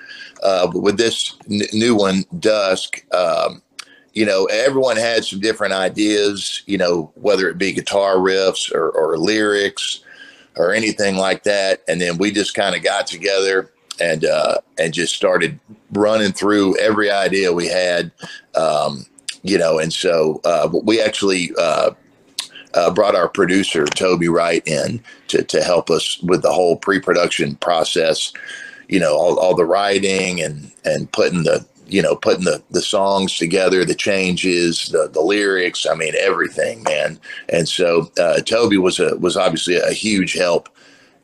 Uh, 0.42 0.68
with 0.74 0.96
this 0.96 1.36
n- 1.50 1.60
new 1.72 1.94
one, 1.94 2.24
Dusk. 2.40 3.04
Um, 3.14 3.62
you 4.14 4.26
know, 4.26 4.44
everyone 4.46 4.96
had 4.96 5.24
some 5.24 5.40
different 5.40 5.72
ideas, 5.72 6.62
you 6.66 6.76
know, 6.76 7.12
whether 7.14 7.48
it 7.48 7.56
be 7.56 7.72
guitar 7.72 8.16
riffs 8.16 8.70
or, 8.70 8.90
or 8.90 9.16
lyrics 9.16 10.00
or 10.56 10.74
anything 10.74 11.16
like 11.16 11.44
that. 11.44 11.82
And 11.88 12.00
then 12.00 12.18
we 12.18 12.30
just 12.30 12.54
kind 12.54 12.76
of 12.76 12.82
got 12.82 13.06
together 13.06 13.70
and 14.02 14.24
uh, 14.24 14.58
and 14.78 14.92
just 14.92 15.14
started 15.14 15.58
running 15.92 16.32
through 16.32 16.76
every 16.78 17.10
idea 17.10 17.52
we 17.52 17.68
had, 17.68 18.10
um, 18.56 19.06
you 19.42 19.56
know. 19.56 19.78
And 19.78 19.92
so 19.92 20.40
uh, 20.44 20.68
we 20.82 21.00
actually 21.00 21.52
uh, 21.58 21.92
uh, 22.74 22.90
brought 22.92 23.14
our 23.14 23.28
producer 23.28 23.86
Toby 23.86 24.28
Wright 24.28 24.66
in 24.66 25.02
to 25.28 25.44
to 25.44 25.62
help 25.62 25.88
us 25.88 26.20
with 26.22 26.42
the 26.42 26.52
whole 26.52 26.76
pre-production 26.76 27.54
process, 27.56 28.32
you 28.88 28.98
know, 28.98 29.16
all, 29.16 29.38
all 29.38 29.54
the 29.54 29.64
writing 29.64 30.42
and 30.42 30.72
and 30.84 31.10
putting 31.12 31.44
the 31.44 31.64
you 31.86 32.00
know, 32.00 32.16
putting 32.16 32.44
the, 32.44 32.62
the 32.70 32.80
songs 32.80 33.36
together, 33.36 33.84
the 33.84 33.94
changes, 33.94 34.88
the, 34.88 35.10
the 35.12 35.20
lyrics, 35.20 35.84
I 35.84 35.94
mean, 35.94 36.14
everything, 36.18 36.82
man. 36.84 37.20
And 37.50 37.68
so 37.68 38.10
uh, 38.18 38.40
Toby 38.40 38.78
was 38.78 38.98
a 38.98 39.16
was 39.18 39.36
obviously 39.36 39.76
a 39.76 39.92
huge 39.92 40.32
help, 40.32 40.70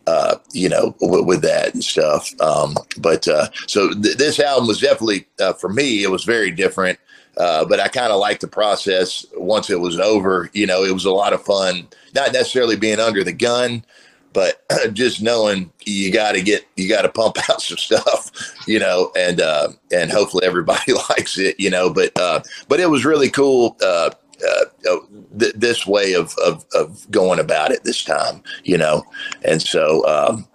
uh, 0.07 0.37
you 0.53 0.69
know, 0.69 0.95
w- 1.01 1.25
with 1.25 1.43
that 1.43 1.75
and 1.75 1.85
stuff. 1.85 2.33
Um, 2.41 2.75
but 2.99 3.27
uh, 3.29 3.49
so 3.67 3.93
th- 3.93 4.17
this 4.17 4.41
album 4.41 4.69
was 4.69 4.81
definitely 4.81 5.27
uh, 5.41 5.53
for 5.53 5.69
me, 5.69 6.03
it 6.03 6.11
was 6.11 6.25
very 6.25 6.51
different. 6.51 6.99
Uh, 7.37 7.65
but 7.65 7.79
I 7.79 7.87
kind 7.89 8.13
of 8.13 8.19
liked 8.19 8.41
the 8.41 8.49
process 8.49 9.25
once 9.37 9.71
it 9.71 9.79
was 9.79 9.99
over. 10.01 10.51
You 10.55 10.67
know, 10.67 10.83
it 10.83 10.93
was 10.93 11.05
a 11.05 11.11
lot 11.11 11.33
of 11.33 11.43
fun, 11.43 11.87
not 12.15 12.33
necessarily 12.33 12.75
being 12.75 12.99
under 12.99 13.23
the 13.23 13.33
gun, 13.33 13.85
but 14.33 14.65
just 14.93 15.23
knowing 15.23 15.71
you 15.85 16.13
got 16.13 16.33
to 16.33 16.43
get 16.43 16.67
you 16.77 16.89
got 16.89 17.03
to 17.03 17.09
pump 17.09 17.37
out 17.51 17.63
some 17.63 17.79
stuff 17.79 18.31
you 18.67 18.79
know 18.79 19.11
and 19.17 19.41
uh 19.41 19.69
and 19.91 20.11
hopefully 20.11 20.47
everybody 20.47 20.93
likes 21.11 21.39
it 21.39 21.59
you 21.59 21.71
know 21.71 21.91
but 21.91 22.17
uh 22.19 22.41
but 22.69 22.79
it 22.79 22.91
was 22.91 23.05
really 23.05 23.31
cool 23.31 23.77
uh 23.83 23.87
uh, 23.87 24.11
uh, 24.47 24.97
th- 25.39 25.55
this 25.55 25.87
way 25.87 26.13
of, 26.13 26.35
of 26.45 26.65
of 26.75 27.11
going 27.11 27.39
about 27.39 27.71
it 27.71 27.85
this 27.85 28.05
time, 28.05 28.43
you 28.65 28.79
know, 28.79 29.05
and 29.45 29.61
so 29.63 30.07
um, 30.07 30.47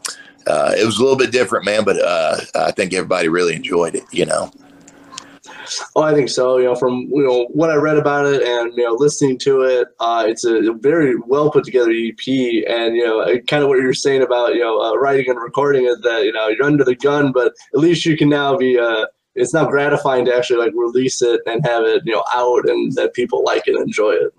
uh, 0.48 0.74
it 0.78 0.86
was 0.86 0.98
a 0.98 1.02
little 1.02 1.18
bit 1.18 1.32
different, 1.32 1.66
man. 1.66 1.84
But 1.84 2.02
uh, 2.02 2.38
I 2.56 2.72
think 2.72 2.94
everybody 2.94 3.28
really 3.28 3.56
enjoyed 3.56 3.96
it, 3.96 4.04
you 4.12 4.26
know. 4.26 4.52
Oh, 5.96 6.02
I 6.02 6.14
think 6.14 6.30
so. 6.30 6.58
You 6.58 6.66
know, 6.66 6.76
from 6.76 7.10
you 7.12 7.24
know 7.24 7.48
what 7.54 7.70
I 7.70 7.76
read 7.76 7.98
about 7.98 8.26
it 8.26 8.42
and 8.42 8.74
you 8.76 8.84
know 8.84 8.94
listening 8.94 9.38
to 9.40 9.62
it, 9.62 9.88
uh, 10.00 10.26
it's 10.28 10.44
a 10.44 10.74
very 10.74 11.16
well 11.16 11.52
put 11.52 11.64
together 11.64 11.92
EP. 11.92 12.28
And 12.68 12.96
you 12.96 13.06
know, 13.06 13.26
kind 13.48 13.64
of 13.64 13.70
what 13.70 13.80
you're 13.80 13.94
saying 13.94 14.22
about 14.22 14.56
you 14.56 14.62
know 14.62 14.82
uh, 14.82 14.96
writing 14.96 15.30
and 15.30 15.40
recording 15.40 15.86
it 15.86 15.98
that 16.04 16.24
you 16.26 16.32
know 16.32 16.48
you're 16.50 16.66
under 16.66 16.84
the 16.84 16.96
gun, 16.96 17.32
but 17.32 17.54
at 17.74 17.80
least 17.80 18.06
you 18.06 18.18
can 18.18 18.30
now 18.30 18.58
be. 18.58 18.80
It's 19.36 19.54
not 19.54 19.70
gratifying 19.70 20.26
to 20.26 20.36
actually 20.36 20.60
like 20.60 20.74
release 20.76 21.22
it 21.22 21.42
and 21.46 21.66
have 21.66 21.84
it 21.84 22.04
you 22.06 22.14
know 22.14 22.24
out 22.34 22.68
and 22.70 22.94
that 22.94 23.14
people 23.14 23.44
like 23.44 23.68
it 23.68 23.76
and 23.76 23.84
enjoy 23.84 24.12
it. 24.12 24.34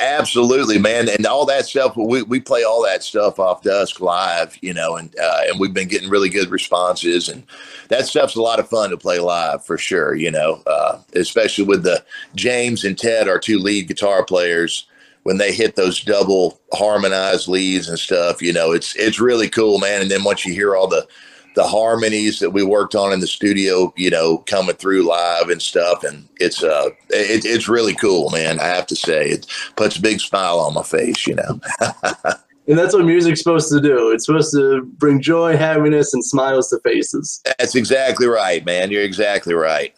Absolutely, 0.00 0.78
man, 0.78 1.08
and 1.08 1.24
all 1.24 1.46
that 1.46 1.64
stuff. 1.64 1.96
We, 1.96 2.22
we 2.22 2.40
play 2.40 2.62
all 2.62 2.82
that 2.84 3.02
stuff 3.02 3.38
off 3.38 3.62
Dusk 3.62 4.00
live, 4.00 4.58
you 4.60 4.74
know, 4.74 4.96
and 4.96 5.14
uh, 5.18 5.40
and 5.46 5.58
we've 5.58 5.72
been 5.72 5.88
getting 5.88 6.10
really 6.10 6.28
good 6.28 6.50
responses, 6.50 7.28
and 7.28 7.44
that 7.88 8.06
stuff's 8.06 8.36
a 8.36 8.42
lot 8.42 8.60
of 8.60 8.68
fun 8.68 8.90
to 8.90 8.98
play 8.98 9.18
live 9.18 9.64
for 9.64 9.78
sure. 9.78 10.14
You 10.14 10.30
know, 10.30 10.62
uh, 10.66 10.98
especially 11.14 11.64
with 11.64 11.84
the 11.84 12.04
James 12.34 12.84
and 12.84 12.98
Ted, 12.98 13.28
our 13.28 13.38
two 13.38 13.58
lead 13.58 13.88
guitar 13.88 14.24
players, 14.24 14.86
when 15.22 15.38
they 15.38 15.52
hit 15.52 15.76
those 15.76 16.02
double 16.02 16.60
harmonized 16.74 17.48
leads 17.48 17.88
and 17.88 17.98
stuff. 17.98 18.42
You 18.42 18.52
know, 18.52 18.72
it's 18.72 18.94
it's 18.96 19.20
really 19.20 19.48
cool, 19.48 19.78
man. 19.78 20.02
And 20.02 20.10
then 20.10 20.24
once 20.24 20.44
you 20.44 20.52
hear 20.52 20.76
all 20.76 20.88
the 20.88 21.06
the 21.54 21.66
harmonies 21.66 22.38
that 22.40 22.50
we 22.50 22.62
worked 22.62 22.94
on 22.94 23.12
in 23.12 23.20
the 23.20 23.26
studio, 23.26 23.92
you 23.96 24.10
know, 24.10 24.38
coming 24.38 24.76
through 24.76 25.02
live 25.02 25.48
and 25.48 25.60
stuff. 25.60 26.04
And 26.04 26.28
it's 26.40 26.62
uh, 26.62 26.90
it, 27.10 27.44
it's 27.44 27.68
really 27.68 27.94
cool, 27.94 28.30
man. 28.30 28.60
I 28.60 28.64
have 28.64 28.86
to 28.88 28.96
say, 28.96 29.30
it 29.30 29.46
puts 29.76 29.96
a 29.96 30.02
big 30.02 30.20
smile 30.20 30.58
on 30.58 30.74
my 30.74 30.82
face, 30.82 31.26
you 31.26 31.34
know. 31.34 31.60
And 32.68 32.78
that's 32.78 32.94
what 32.94 33.04
music's 33.04 33.40
supposed 33.40 33.70
to 33.72 33.80
do. 33.80 34.12
It's 34.12 34.26
supposed 34.26 34.54
to 34.54 34.82
bring 34.82 35.20
joy, 35.20 35.56
happiness, 35.56 36.14
and 36.14 36.24
smiles 36.24 36.70
to 36.70 36.78
faces. 36.84 37.42
That's 37.58 37.74
exactly 37.74 38.28
right, 38.28 38.64
man. 38.64 38.90
You're 38.90 39.02
exactly 39.02 39.52
right. 39.52 39.92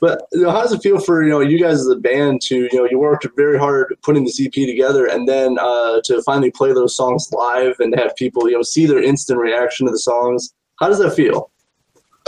But 0.00 0.22
you 0.32 0.42
know, 0.42 0.50
how 0.50 0.62
does 0.62 0.72
it 0.72 0.82
feel 0.82 0.98
for 0.98 1.22
you 1.22 1.30
know 1.30 1.40
you 1.40 1.58
guys 1.58 1.80
as 1.80 1.86
a 1.86 1.96
band 1.96 2.40
to 2.42 2.68
you 2.70 2.78
know 2.78 2.84
you 2.84 2.98
worked 2.98 3.26
very 3.36 3.58
hard 3.58 3.96
putting 4.02 4.24
this 4.24 4.40
EP 4.40 4.52
together, 4.52 5.06
and 5.06 5.28
then 5.28 5.58
uh, 5.58 6.00
to 6.04 6.22
finally 6.22 6.50
play 6.50 6.72
those 6.72 6.96
songs 6.96 7.28
live 7.32 7.76
and 7.78 7.94
have 7.98 8.14
people 8.16 8.48
you 8.48 8.56
know 8.56 8.62
see 8.62 8.86
their 8.86 9.02
instant 9.02 9.38
reaction 9.38 9.86
to 9.86 9.92
the 9.92 9.98
songs? 9.98 10.52
How 10.80 10.88
does 10.88 10.98
that 10.98 11.14
feel? 11.14 11.50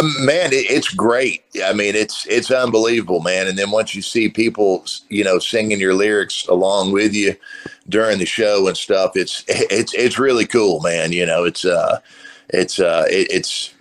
man 0.02 0.52
it, 0.52 0.70
it's 0.70 0.92
great 0.92 1.42
i 1.64 1.72
mean 1.72 1.94
it's 1.94 2.26
it's 2.26 2.50
unbelievable 2.50 3.20
man 3.20 3.46
and 3.46 3.56
then 3.56 3.70
once 3.70 3.94
you 3.94 4.02
see 4.02 4.28
people 4.28 4.84
you 5.08 5.24
know 5.24 5.38
singing 5.38 5.80
your 5.80 5.94
lyrics 5.94 6.46
along 6.48 6.92
with 6.92 7.14
you 7.14 7.34
during 7.88 8.18
the 8.18 8.26
show 8.26 8.68
and 8.68 8.76
stuff 8.76 9.12
it's 9.14 9.42
it's 9.48 9.94
it's 9.94 10.18
really 10.18 10.46
cool 10.46 10.80
man 10.80 11.12
you 11.12 11.24
know 11.24 11.44
it's 11.44 11.64
uh 11.64 11.98
it's 12.50 12.78
uh 12.78 13.06
it, 13.08 13.26
it's 13.30 13.70
it, 13.70 13.75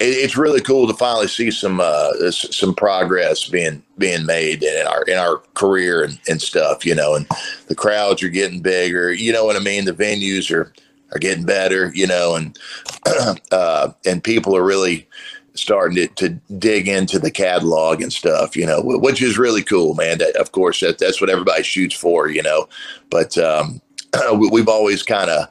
it's 0.00 0.36
really 0.36 0.60
cool 0.62 0.86
to 0.86 0.94
finally 0.94 1.28
see 1.28 1.50
some 1.50 1.78
uh 1.80 2.30
some 2.30 2.74
progress 2.74 3.48
being 3.48 3.82
being 3.98 4.24
made 4.24 4.62
in 4.62 4.86
our 4.86 5.02
in 5.04 5.18
our 5.18 5.38
career 5.54 6.02
and, 6.02 6.18
and 6.28 6.40
stuff 6.40 6.86
you 6.86 6.94
know 6.94 7.14
and 7.14 7.26
the 7.66 7.74
crowds 7.74 8.22
are 8.22 8.28
getting 8.28 8.60
bigger 8.60 9.12
you 9.12 9.32
know 9.32 9.44
what 9.44 9.56
i 9.56 9.60
mean 9.60 9.84
the 9.84 9.92
venues 9.92 10.50
are 10.50 10.72
are 11.12 11.18
getting 11.18 11.44
better 11.44 11.92
you 11.94 12.06
know 12.06 12.34
and 12.34 12.58
uh 13.52 13.92
and 14.06 14.24
people 14.24 14.56
are 14.56 14.64
really 14.64 15.06
starting 15.54 15.96
to, 15.96 16.06
to 16.14 16.28
dig 16.58 16.88
into 16.88 17.18
the 17.18 17.30
catalog 17.30 18.00
and 18.00 18.12
stuff, 18.12 18.56
you 18.56 18.64
know, 18.64 18.80
which 18.82 19.20
is 19.20 19.36
really 19.36 19.62
cool, 19.62 19.94
man. 19.94 20.18
That, 20.18 20.34
of 20.36 20.52
course, 20.52 20.80
that, 20.80 20.98
that's 20.98 21.20
what 21.20 21.28
everybody 21.28 21.62
shoots 21.64 21.94
for, 21.94 22.28
you 22.28 22.42
know. 22.42 22.68
But 23.10 23.36
um, 23.36 23.80
we, 24.38 24.48
we've 24.48 24.68
always 24.68 25.02
kind 25.02 25.28
of 25.28 25.48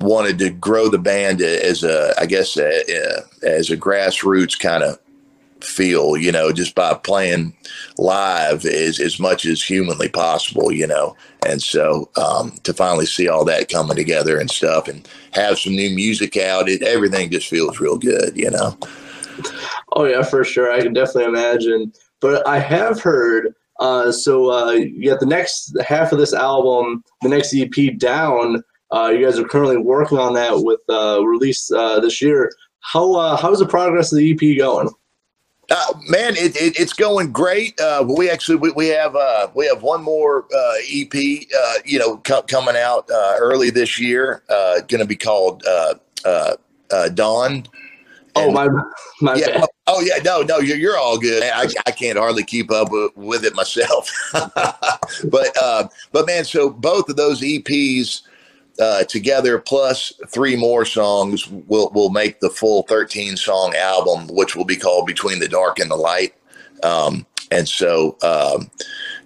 wanted 0.00 0.38
to 0.38 0.50
grow 0.50 0.88
the 0.88 0.98
band 0.98 1.40
as 1.40 1.84
a, 1.84 2.14
I 2.18 2.26
guess, 2.26 2.56
a, 2.56 2.82
a, 2.90 3.46
as 3.46 3.70
a 3.70 3.76
grassroots 3.76 4.58
kind 4.58 4.82
of 4.82 4.98
feel, 5.64 6.16
you 6.16 6.30
know, 6.30 6.52
just 6.52 6.74
by 6.74 6.94
playing 6.94 7.56
live 7.98 8.64
as, 8.64 9.00
as 9.00 9.18
much 9.18 9.46
as 9.46 9.62
humanly 9.62 10.08
possible, 10.08 10.70
you 10.72 10.86
know. 10.86 11.16
And 11.46 11.62
so 11.62 12.10
um, 12.16 12.52
to 12.62 12.72
finally 12.72 13.06
see 13.06 13.28
all 13.28 13.44
that 13.46 13.68
coming 13.68 13.96
together 13.96 14.38
and 14.38 14.50
stuff 14.50 14.88
and 14.88 15.08
have 15.32 15.58
some 15.58 15.74
new 15.74 15.94
music 15.94 16.36
out, 16.36 16.68
it 16.68 16.82
everything 16.82 17.30
just 17.30 17.48
feels 17.48 17.80
real 17.80 17.96
good, 17.96 18.36
you 18.36 18.50
know. 18.50 18.76
Oh 19.92 20.04
yeah, 20.04 20.22
for 20.22 20.44
sure. 20.44 20.72
I 20.72 20.80
can 20.80 20.92
definitely 20.92 21.24
imagine. 21.24 21.92
But 22.20 22.46
I 22.46 22.58
have 22.58 23.00
heard. 23.00 23.54
Uh, 23.80 24.12
so 24.12 24.50
uh, 24.52 24.70
you 24.70 25.10
got 25.10 25.20
the 25.20 25.26
next 25.26 25.76
half 25.84 26.12
of 26.12 26.18
this 26.18 26.32
album, 26.32 27.02
the 27.22 27.28
next 27.28 27.54
EP 27.54 27.98
down. 27.98 28.62
Uh, 28.92 29.08
you 29.08 29.24
guys 29.24 29.38
are 29.38 29.44
currently 29.44 29.76
working 29.76 30.18
on 30.18 30.34
that 30.34 30.52
with 30.56 30.80
uh, 30.88 31.24
release 31.24 31.70
uh, 31.72 32.00
this 32.00 32.20
year. 32.22 32.50
How 32.80 33.14
uh, 33.14 33.36
how's 33.36 33.58
the 33.58 33.66
progress 33.66 34.12
of 34.12 34.18
the 34.18 34.32
EP 34.32 34.58
going? 34.58 34.90
Uh, 35.70 35.94
man, 36.08 36.34
it, 36.36 36.54
it, 36.56 36.78
it's 36.78 36.92
going 36.92 37.32
great. 37.32 37.78
Uh, 37.80 38.04
we 38.06 38.28
actually 38.28 38.56
we, 38.56 38.70
we 38.72 38.88
have 38.88 39.16
uh, 39.16 39.48
we 39.54 39.66
have 39.66 39.82
one 39.82 40.02
more 40.02 40.46
uh, 40.54 40.74
EP, 40.92 41.14
uh, 41.14 41.74
you 41.84 41.98
know, 41.98 42.18
co- 42.18 42.42
coming 42.42 42.76
out 42.76 43.10
uh, 43.10 43.36
early 43.38 43.70
this 43.70 43.98
year. 43.98 44.42
Uh, 44.50 44.80
going 44.80 45.00
to 45.00 45.06
be 45.06 45.16
called 45.16 45.64
uh, 45.66 45.94
uh, 46.24 46.56
uh, 46.90 47.08
Dawn. 47.08 47.66
Oh 48.36 48.50
my 48.50 48.68
my 49.20 49.36
yeah. 49.36 49.60
bad. 49.60 49.68
Oh 49.86 50.00
yeah. 50.00 50.22
No, 50.22 50.42
no, 50.42 50.58
you're, 50.58 50.76
you're 50.76 50.98
all 50.98 51.18
good. 51.18 51.42
I, 51.42 51.68
I 51.86 51.90
can't 51.92 52.18
hardly 52.18 52.42
keep 52.42 52.70
up 52.70 52.90
with, 52.90 53.16
with 53.16 53.44
it 53.44 53.54
myself. 53.54 54.10
but 54.32 55.56
uh, 55.60 55.88
but 56.12 56.26
man, 56.26 56.44
so 56.44 56.68
both 56.68 57.08
of 57.08 57.16
those 57.16 57.40
EPs 57.40 58.22
uh, 58.78 59.04
together 59.04 59.58
plus 59.58 60.12
three 60.28 60.56
more 60.56 60.84
songs 60.84 61.48
will 61.48 61.90
will 61.94 62.10
make 62.10 62.40
the 62.40 62.50
full 62.50 62.82
13 62.84 63.36
song 63.36 63.74
album, 63.76 64.28
which 64.28 64.56
will 64.56 64.64
be 64.64 64.76
called 64.76 65.06
Between 65.06 65.38
the 65.38 65.48
Dark 65.48 65.78
and 65.78 65.90
the 65.90 65.96
Light. 65.96 66.34
Um, 66.82 67.26
and 67.50 67.68
so 67.68 68.16
um, 68.22 68.70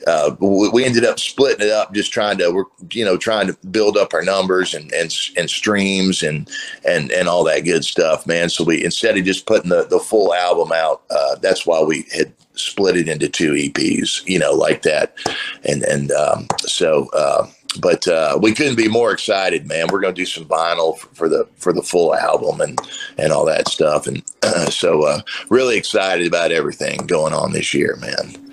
uh, 0.06 0.34
we, 0.40 0.84
ended 0.84 1.04
up 1.04 1.18
splitting 1.18 1.66
it 1.66 1.72
up, 1.72 1.92
just 1.94 2.12
trying 2.12 2.38
to, 2.38 2.50
we're, 2.50 2.64
you 2.92 3.04
know, 3.04 3.16
trying 3.16 3.46
to 3.46 3.56
build 3.68 3.96
up 3.96 4.14
our 4.14 4.22
numbers 4.22 4.74
and, 4.74 4.92
and, 4.92 5.14
and 5.36 5.48
streams 5.48 6.22
and, 6.22 6.50
and, 6.86 7.10
and 7.12 7.28
all 7.28 7.44
that 7.44 7.64
good 7.64 7.84
stuff, 7.84 8.26
man. 8.26 8.48
So 8.48 8.64
we, 8.64 8.84
instead 8.84 9.16
of 9.16 9.24
just 9.24 9.46
putting 9.46 9.70
the, 9.70 9.84
the 9.84 9.98
full 9.98 10.34
album 10.34 10.72
out, 10.72 11.02
uh, 11.10 11.36
that's 11.36 11.66
why 11.66 11.82
we 11.82 12.06
had 12.14 12.32
split 12.54 12.96
it 12.96 13.08
into 13.08 13.28
two 13.28 13.52
EPs, 13.52 14.26
you 14.26 14.38
know, 14.38 14.52
like 14.52 14.82
that. 14.82 15.16
And, 15.64 15.82
and, 15.84 16.10
um, 16.12 16.46
so, 16.60 17.08
uh, 17.12 17.46
but 17.80 18.06
uh, 18.08 18.38
we 18.40 18.52
couldn't 18.52 18.76
be 18.76 18.88
more 18.88 19.12
excited, 19.12 19.66
man. 19.66 19.86
We're 19.92 20.00
going 20.00 20.14
to 20.14 20.20
do 20.20 20.26
some 20.26 20.44
vinyl 20.44 20.98
for, 20.98 21.08
for 21.14 21.28
the 21.28 21.48
for 21.56 21.72
the 21.72 21.82
full 21.82 22.14
album 22.14 22.60
and 22.60 22.78
and 23.18 23.32
all 23.32 23.44
that 23.46 23.68
stuff, 23.68 24.06
and 24.06 24.22
so 24.72 25.02
uh, 25.04 25.20
really 25.50 25.76
excited 25.76 26.26
about 26.26 26.52
everything 26.52 27.06
going 27.06 27.32
on 27.32 27.52
this 27.52 27.74
year, 27.74 27.96
man. 27.96 28.48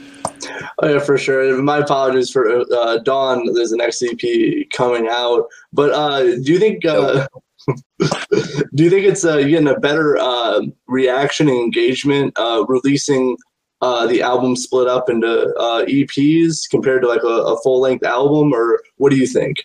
Oh 0.79 0.89
yeah, 0.89 0.99
for 0.99 1.17
sure. 1.17 1.61
My 1.61 1.79
apologies 1.79 2.29
for 2.29 2.63
uh, 2.71 2.97
Dawn. 2.99 3.53
There's 3.53 3.71
an 3.71 3.81
EP 3.81 4.69
coming 4.71 5.07
out, 5.09 5.45
but 5.71 5.91
uh, 5.91 6.23
do 6.23 6.51
you 6.51 6.59
think? 6.59 6.85
Uh, 6.85 7.27
do 7.99 8.83
you 8.83 8.89
think 8.89 9.05
it's 9.05 9.25
uh, 9.25 9.37
getting 9.37 9.67
a 9.67 9.79
better 9.79 10.17
uh, 10.17 10.61
reaction 10.87 11.47
and 11.47 11.57
engagement 11.57 12.33
uh, 12.37 12.63
releasing 12.67 13.37
uh, 13.81 14.07
the 14.07 14.21
album 14.21 14.55
split 14.55 14.87
up 14.87 15.09
into 15.09 15.53
uh, 15.57 15.85
EPs 15.85 16.69
compared 16.69 17.01
to 17.01 17.07
like 17.07 17.23
a, 17.23 17.27
a 17.27 17.61
full 17.61 17.81
length 17.81 18.05
album, 18.05 18.53
or 18.53 18.81
what 18.97 19.11
do 19.11 19.17
you 19.17 19.27
think? 19.27 19.57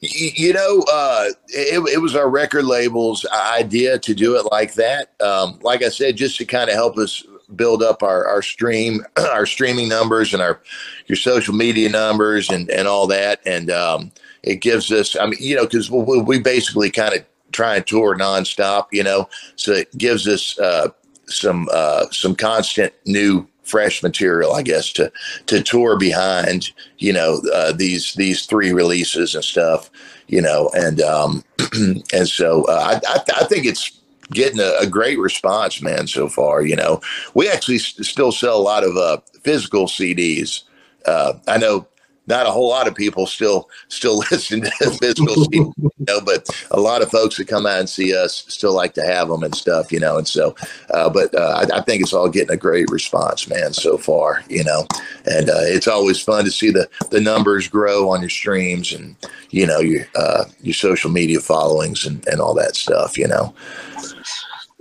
You 0.00 0.54
know, 0.54 0.82
uh, 0.90 1.26
it, 1.48 1.86
it 1.92 1.98
was 2.00 2.16
our 2.16 2.30
record 2.30 2.64
label's 2.64 3.26
idea 3.26 3.98
to 3.98 4.14
do 4.14 4.36
it 4.36 4.50
like 4.50 4.72
that. 4.74 5.20
Um, 5.20 5.58
like 5.60 5.82
I 5.82 5.90
said, 5.90 6.16
just 6.16 6.38
to 6.38 6.46
kind 6.46 6.70
of 6.70 6.74
help 6.74 6.96
us 6.96 7.22
build 7.54 7.82
up 7.82 8.02
our, 8.02 8.26
our 8.26 8.40
stream, 8.40 9.04
our 9.18 9.44
streaming 9.44 9.88
numbers 9.88 10.32
and 10.32 10.42
our 10.42 10.62
your 11.06 11.16
social 11.16 11.54
media 11.54 11.90
numbers 11.90 12.48
and 12.48 12.70
and 12.70 12.88
all 12.88 13.06
that. 13.08 13.40
And 13.44 13.70
um, 13.70 14.10
it 14.42 14.56
gives 14.56 14.90
us, 14.90 15.16
I 15.16 15.26
mean, 15.26 15.38
you 15.38 15.56
know, 15.56 15.64
because 15.64 15.90
we, 15.90 16.20
we 16.20 16.38
basically 16.38 16.90
kind 16.90 17.14
of 17.14 17.24
try 17.52 17.76
and 17.76 17.86
tour 17.86 18.16
nonstop, 18.16 18.86
you 18.92 19.02
know, 19.02 19.28
so 19.56 19.72
it 19.72 19.96
gives 19.98 20.26
us 20.26 20.58
uh, 20.58 20.88
some 21.30 21.68
uh, 21.72 22.06
some 22.10 22.34
constant 22.34 22.92
new 23.06 23.46
fresh 23.62 24.02
material, 24.02 24.52
I 24.52 24.62
guess, 24.62 24.92
to 24.94 25.12
to 25.46 25.62
tour 25.62 25.96
behind, 25.98 26.72
you 26.98 27.12
know, 27.12 27.40
uh, 27.54 27.72
these 27.72 28.14
these 28.14 28.46
three 28.46 28.72
releases 28.72 29.34
and 29.34 29.44
stuff, 29.44 29.90
you 30.26 30.42
know, 30.42 30.70
and 30.74 31.00
um, 31.00 31.44
and 32.12 32.28
so 32.28 32.64
uh, 32.64 33.00
I, 33.06 33.14
I 33.14 33.42
I 33.42 33.44
think 33.44 33.64
it's 33.64 33.98
getting 34.32 34.60
a, 34.60 34.72
a 34.80 34.86
great 34.86 35.18
response, 35.18 35.80
man, 35.82 36.06
so 36.06 36.28
far. 36.28 36.62
You 36.62 36.76
know, 36.76 37.00
we 37.34 37.48
actually 37.48 37.78
still 37.78 38.32
sell 38.32 38.56
a 38.56 38.62
lot 38.62 38.84
of 38.84 38.96
uh, 38.96 39.18
physical 39.42 39.86
CDs. 39.86 40.64
Uh, 41.06 41.34
I 41.48 41.58
know 41.58 41.86
not 42.30 42.46
a 42.46 42.50
whole 42.50 42.68
lot 42.68 42.88
of 42.88 42.94
people 42.94 43.26
still 43.26 43.68
still 43.88 44.18
listen 44.30 44.62
to 44.62 44.72
the 44.80 44.90
physical 44.92 45.46
you 45.52 45.74
know, 46.08 46.20
but 46.20 46.48
a 46.70 46.80
lot 46.80 47.02
of 47.02 47.10
folks 47.10 47.36
that 47.36 47.48
come 47.48 47.66
out 47.66 47.80
and 47.80 47.88
see 47.88 48.16
us 48.16 48.44
still 48.48 48.74
like 48.74 48.94
to 48.94 49.04
have 49.04 49.28
them 49.28 49.42
and 49.42 49.54
stuff, 49.54 49.92
you 49.92 50.00
know. 50.00 50.16
And 50.16 50.26
so, 50.26 50.54
uh, 50.94 51.10
but 51.10 51.34
uh, 51.34 51.66
I, 51.72 51.78
I 51.78 51.82
think 51.82 52.02
it's 52.02 52.14
all 52.14 52.28
getting 52.28 52.54
a 52.54 52.56
great 52.56 52.88
response, 52.90 53.48
man, 53.48 53.74
so 53.74 53.98
far, 53.98 54.42
you 54.48 54.64
know. 54.64 54.86
And 55.26 55.50
uh, 55.50 55.60
it's 55.64 55.88
always 55.88 56.20
fun 56.20 56.44
to 56.44 56.50
see 56.50 56.70
the 56.70 56.88
the 57.10 57.20
numbers 57.20 57.68
grow 57.68 58.08
on 58.08 58.20
your 58.20 58.30
streams 58.30 58.92
and 58.92 59.16
you 59.50 59.66
know 59.66 59.80
your 59.80 60.06
uh, 60.14 60.44
your 60.62 60.74
social 60.74 61.10
media 61.10 61.40
followings 61.40 62.06
and, 62.06 62.26
and 62.28 62.40
all 62.40 62.54
that 62.54 62.76
stuff, 62.76 63.18
you 63.18 63.26
know. 63.26 63.52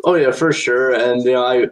Oh 0.05 0.15
yeah, 0.15 0.31
for 0.31 0.53
sure. 0.53 0.93
And 0.93 1.23
you 1.23 1.33
know, 1.33 1.45
I, 1.45 1.65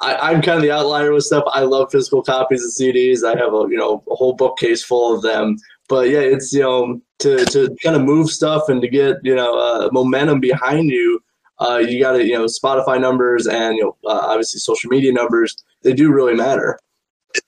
I 0.00 0.30
I'm 0.30 0.42
kind 0.42 0.56
of 0.56 0.62
the 0.62 0.70
outlier 0.70 1.12
with 1.12 1.24
stuff. 1.24 1.44
I 1.48 1.62
love 1.62 1.90
physical 1.90 2.22
copies 2.22 2.64
of 2.64 2.70
CDs. 2.70 3.24
I 3.24 3.38
have 3.38 3.52
a 3.52 3.66
you 3.68 3.76
know 3.76 4.02
a 4.10 4.14
whole 4.14 4.34
bookcase 4.34 4.84
full 4.84 5.14
of 5.14 5.22
them. 5.22 5.56
But 5.88 6.08
yeah, 6.08 6.20
it's 6.20 6.52
you 6.52 6.60
know 6.60 7.00
to 7.20 7.44
to 7.46 7.76
kind 7.82 7.96
of 7.96 8.02
move 8.02 8.30
stuff 8.30 8.68
and 8.68 8.80
to 8.80 8.88
get 8.88 9.16
you 9.22 9.34
know 9.34 9.58
uh, 9.58 9.88
momentum 9.92 10.40
behind 10.40 10.90
you. 10.90 11.20
Uh, 11.60 11.78
you 11.78 12.00
got 12.00 12.12
to 12.12 12.24
you 12.24 12.34
know 12.34 12.46
Spotify 12.46 13.00
numbers 13.00 13.46
and 13.46 13.76
you 13.76 13.82
know 13.82 13.96
uh, 14.10 14.26
obviously 14.28 14.60
social 14.60 14.88
media 14.90 15.12
numbers. 15.12 15.56
They 15.82 15.92
do 15.92 16.12
really 16.12 16.34
matter. 16.34 16.78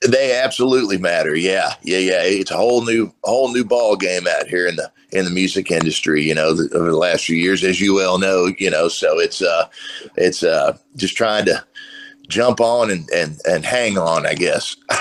They 0.07 0.35
absolutely 0.35 0.97
matter. 0.97 1.35
Yeah, 1.35 1.73
yeah, 1.81 1.99
yeah. 1.99 2.21
It's 2.23 2.51
a 2.51 2.57
whole 2.57 2.83
new, 2.83 3.13
whole 3.23 3.51
new 3.53 3.63
ball 3.63 3.95
game 3.95 4.27
out 4.27 4.47
here 4.47 4.67
in 4.67 4.75
the 4.75 4.91
in 5.11 5.25
the 5.25 5.31
music 5.31 5.71
industry. 5.71 6.23
You 6.23 6.35
know, 6.35 6.53
the, 6.53 6.69
over 6.75 6.89
the 6.89 6.97
last 6.97 7.25
few 7.25 7.37
years, 7.37 7.63
as 7.63 7.79
you 7.79 7.95
well 7.95 8.17
know. 8.17 8.51
You 8.57 8.69
know, 8.69 8.89
so 8.89 9.19
it's 9.19 9.41
uh, 9.41 9.67
it's 10.15 10.43
uh, 10.43 10.77
just 10.95 11.15
trying 11.15 11.45
to 11.45 11.63
jump 12.27 12.59
on 12.59 12.91
and 12.91 13.09
and 13.11 13.39
and 13.47 13.65
hang 13.65 13.97
on. 13.97 14.25
I 14.25 14.33
guess. 14.33 14.75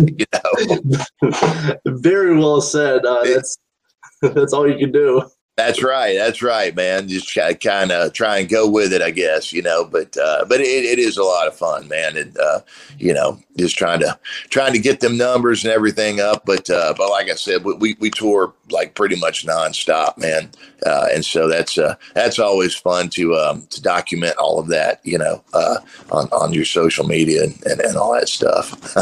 you 0.00 0.26
know, 0.32 1.74
Very 1.86 2.38
well 2.38 2.60
said. 2.60 3.04
Uh, 3.04 3.24
that's 3.24 3.58
that's 4.22 4.52
all 4.52 4.68
you 4.68 4.78
can 4.78 4.92
do. 4.92 5.22
That's 5.56 5.82
right. 5.82 6.16
That's 6.16 6.40
right, 6.40 6.74
man. 6.74 7.08
Just 7.08 7.34
kind 7.34 7.92
of 7.92 8.14
try 8.14 8.38
and 8.38 8.48
go 8.48 8.66
with 8.66 8.90
it, 8.90 9.02
I 9.02 9.10
guess. 9.10 9.52
You 9.52 9.60
know, 9.60 9.84
but 9.84 10.16
uh, 10.16 10.46
but 10.48 10.62
it, 10.62 10.84
it 10.84 10.98
is 10.98 11.18
a 11.18 11.22
lot 11.22 11.46
of 11.46 11.54
fun, 11.54 11.88
man. 11.88 12.16
And 12.16 12.38
uh, 12.38 12.60
you 12.98 13.12
know, 13.12 13.38
just 13.58 13.76
trying 13.76 14.00
to 14.00 14.18
trying 14.48 14.72
to 14.72 14.78
get 14.78 15.00
them 15.00 15.18
numbers 15.18 15.62
and 15.62 15.70
everything 15.70 16.20
up. 16.20 16.46
But 16.46 16.70
uh, 16.70 16.94
but 16.96 17.10
like 17.10 17.28
I 17.28 17.34
said, 17.34 17.64
we 17.64 17.94
we, 18.00 18.10
tour 18.10 18.54
like 18.70 18.94
pretty 18.94 19.16
much 19.16 19.46
nonstop, 19.46 20.16
man. 20.16 20.50
Uh, 20.86 21.08
and 21.12 21.22
so 21.22 21.48
that's 21.48 21.76
uh, 21.76 21.96
that's 22.14 22.38
always 22.38 22.74
fun 22.74 23.10
to 23.10 23.34
um, 23.34 23.66
to 23.68 23.82
document 23.82 24.36
all 24.38 24.58
of 24.58 24.68
that, 24.68 25.00
you 25.04 25.18
know, 25.18 25.44
uh, 25.52 25.76
on 26.10 26.28
on 26.30 26.54
your 26.54 26.64
social 26.64 27.06
media 27.06 27.44
and, 27.44 27.62
and, 27.66 27.80
and 27.80 27.96
all 27.98 28.14
that 28.14 28.28
stuff. 28.28 28.96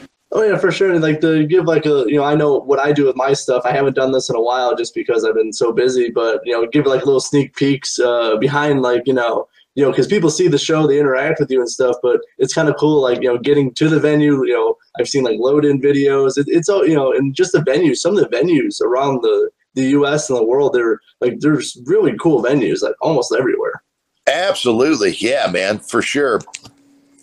Oh 0.33 0.43
yeah, 0.43 0.57
for 0.57 0.71
sure. 0.71 0.97
Like 0.97 1.19
to 1.21 1.45
give 1.45 1.65
like 1.65 1.85
a 1.85 2.05
you 2.07 2.15
know, 2.15 2.23
I 2.23 2.35
know 2.35 2.59
what 2.59 2.79
I 2.79 2.93
do 2.93 3.05
with 3.05 3.17
my 3.17 3.33
stuff. 3.33 3.63
I 3.65 3.71
haven't 3.71 3.95
done 3.95 4.13
this 4.13 4.29
in 4.29 4.35
a 4.35 4.41
while 4.41 4.75
just 4.75 4.95
because 4.95 5.25
I've 5.25 5.35
been 5.35 5.51
so 5.51 5.73
busy. 5.73 6.09
But 6.09 6.39
you 6.45 6.53
know, 6.53 6.65
give 6.67 6.85
like 6.85 7.05
little 7.05 7.19
sneak 7.19 7.55
peeks 7.55 7.99
uh, 7.99 8.37
behind 8.37 8.81
like 8.81 9.03
you 9.05 9.13
know, 9.13 9.47
you 9.75 9.83
know, 9.83 9.91
because 9.91 10.07
people 10.07 10.29
see 10.29 10.47
the 10.47 10.57
show, 10.57 10.87
they 10.87 10.99
interact 10.99 11.41
with 11.41 11.51
you 11.51 11.59
and 11.59 11.69
stuff. 11.69 11.97
But 12.01 12.21
it's 12.37 12.53
kind 12.53 12.69
of 12.69 12.77
cool, 12.77 13.01
like 13.01 13.21
you 13.21 13.27
know, 13.27 13.37
getting 13.37 13.73
to 13.73 13.89
the 13.89 13.99
venue. 13.99 14.45
You 14.45 14.53
know, 14.53 14.77
I've 14.97 15.09
seen 15.09 15.25
like 15.25 15.37
load-in 15.37 15.81
videos. 15.81 16.37
It, 16.37 16.45
it's 16.47 16.69
all 16.69 16.87
you 16.87 16.95
know, 16.95 17.11
and 17.11 17.35
just 17.35 17.51
the 17.51 17.59
venues. 17.59 17.97
Some 17.97 18.17
of 18.17 18.23
the 18.23 18.35
venues 18.35 18.79
around 18.81 19.21
the 19.23 19.49
the 19.73 19.89
U.S. 19.89 20.29
and 20.29 20.39
the 20.39 20.45
world, 20.45 20.73
they're 20.73 20.99
like 21.19 21.39
there's 21.39 21.77
really 21.85 22.15
cool 22.17 22.41
venues 22.41 22.81
like 22.81 22.95
almost 23.01 23.33
everywhere. 23.37 23.83
Absolutely. 24.27 25.11
Yeah, 25.19 25.47
man, 25.51 25.79
for 25.79 26.01
sure. 26.01 26.39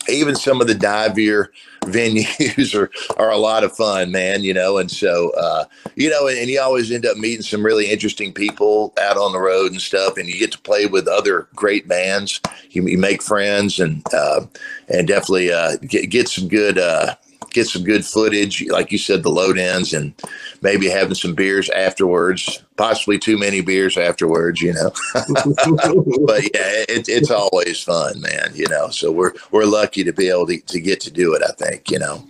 Even 0.09 0.35
some 0.35 0.61
of 0.61 0.67
the 0.67 0.75
divier 0.75 1.53
venues 1.83 2.75
are, 2.75 2.91
are 3.17 3.31
a 3.31 3.37
lot 3.37 3.65
of 3.65 3.75
fun, 3.75 4.11
man, 4.11 4.45
you 4.45 4.53
know, 4.53 4.79
and 4.79 4.91
so, 4.91 5.31
uh, 5.31 5.65
you 5.97 6.11
know, 6.11 6.27
and, 6.27 6.39
and 6.39 6.49
you 6.49 6.61
always 6.61 6.91
end 6.91 7.07
up 7.07 7.17
meeting 7.17 7.43
some 7.43 7.65
really 7.65 7.91
interesting 7.91 8.33
people 8.33 8.93
out 9.01 9.17
on 9.17 9.33
the 9.33 9.39
road 9.39 9.73
and 9.73 9.81
stuff, 9.81 10.17
and 10.17 10.29
you 10.29 10.39
get 10.39 10.53
to 10.53 10.59
play 10.59 10.87
with 10.87 11.09
other 11.09 11.49
great 11.55 11.89
bands. 11.89 12.41
You, 12.71 12.87
you 12.87 12.99
make 12.99 13.23
friends 13.23 13.79
and, 13.79 14.03
uh, 14.13 14.47
and 14.89 15.09
definitely, 15.09 15.53
uh, 15.53 15.77
get, 15.79 16.11
get 16.11 16.29
some 16.29 16.49
good, 16.49 16.79
uh, 16.79 17.15
get 17.59 17.69
some 17.69 17.85
good 17.85 18.05
footage, 18.05 18.65
like 18.69 18.93
you 18.93 18.99
said, 18.99 19.23
the 19.23 19.31
load 19.31 19.59
ins, 19.59 19.93
and 19.93 20.15
maybe 20.63 20.89
having 20.89 21.15
some 21.15 21.35
beers 21.35 21.69
afterwards. 21.71 22.63
Possibly 22.77 23.19
too 23.19 23.37
many 23.37 23.61
beers 23.61 23.97
afterwards, 23.97 24.63
you 24.63 24.73
know. 24.73 24.91
but 25.15 26.43
yeah, 26.55 26.85
it, 26.89 27.09
it's 27.09 27.31
always 27.31 27.83
fun, 27.83 28.21
man. 28.21 28.53
You 28.55 28.69
know, 28.69 28.89
so 28.91 29.11
we're 29.11 29.33
we're 29.51 29.65
lucky 29.65 30.05
to 30.05 30.13
be 30.13 30.29
able 30.29 30.47
to, 30.47 30.61
to 30.61 30.81
get 30.81 31.01
to 31.01 31.11
do 31.11 31.35
it. 31.35 31.43
I 31.43 31.53
think, 31.53 31.91
you 31.91 31.99
know. 31.99 32.25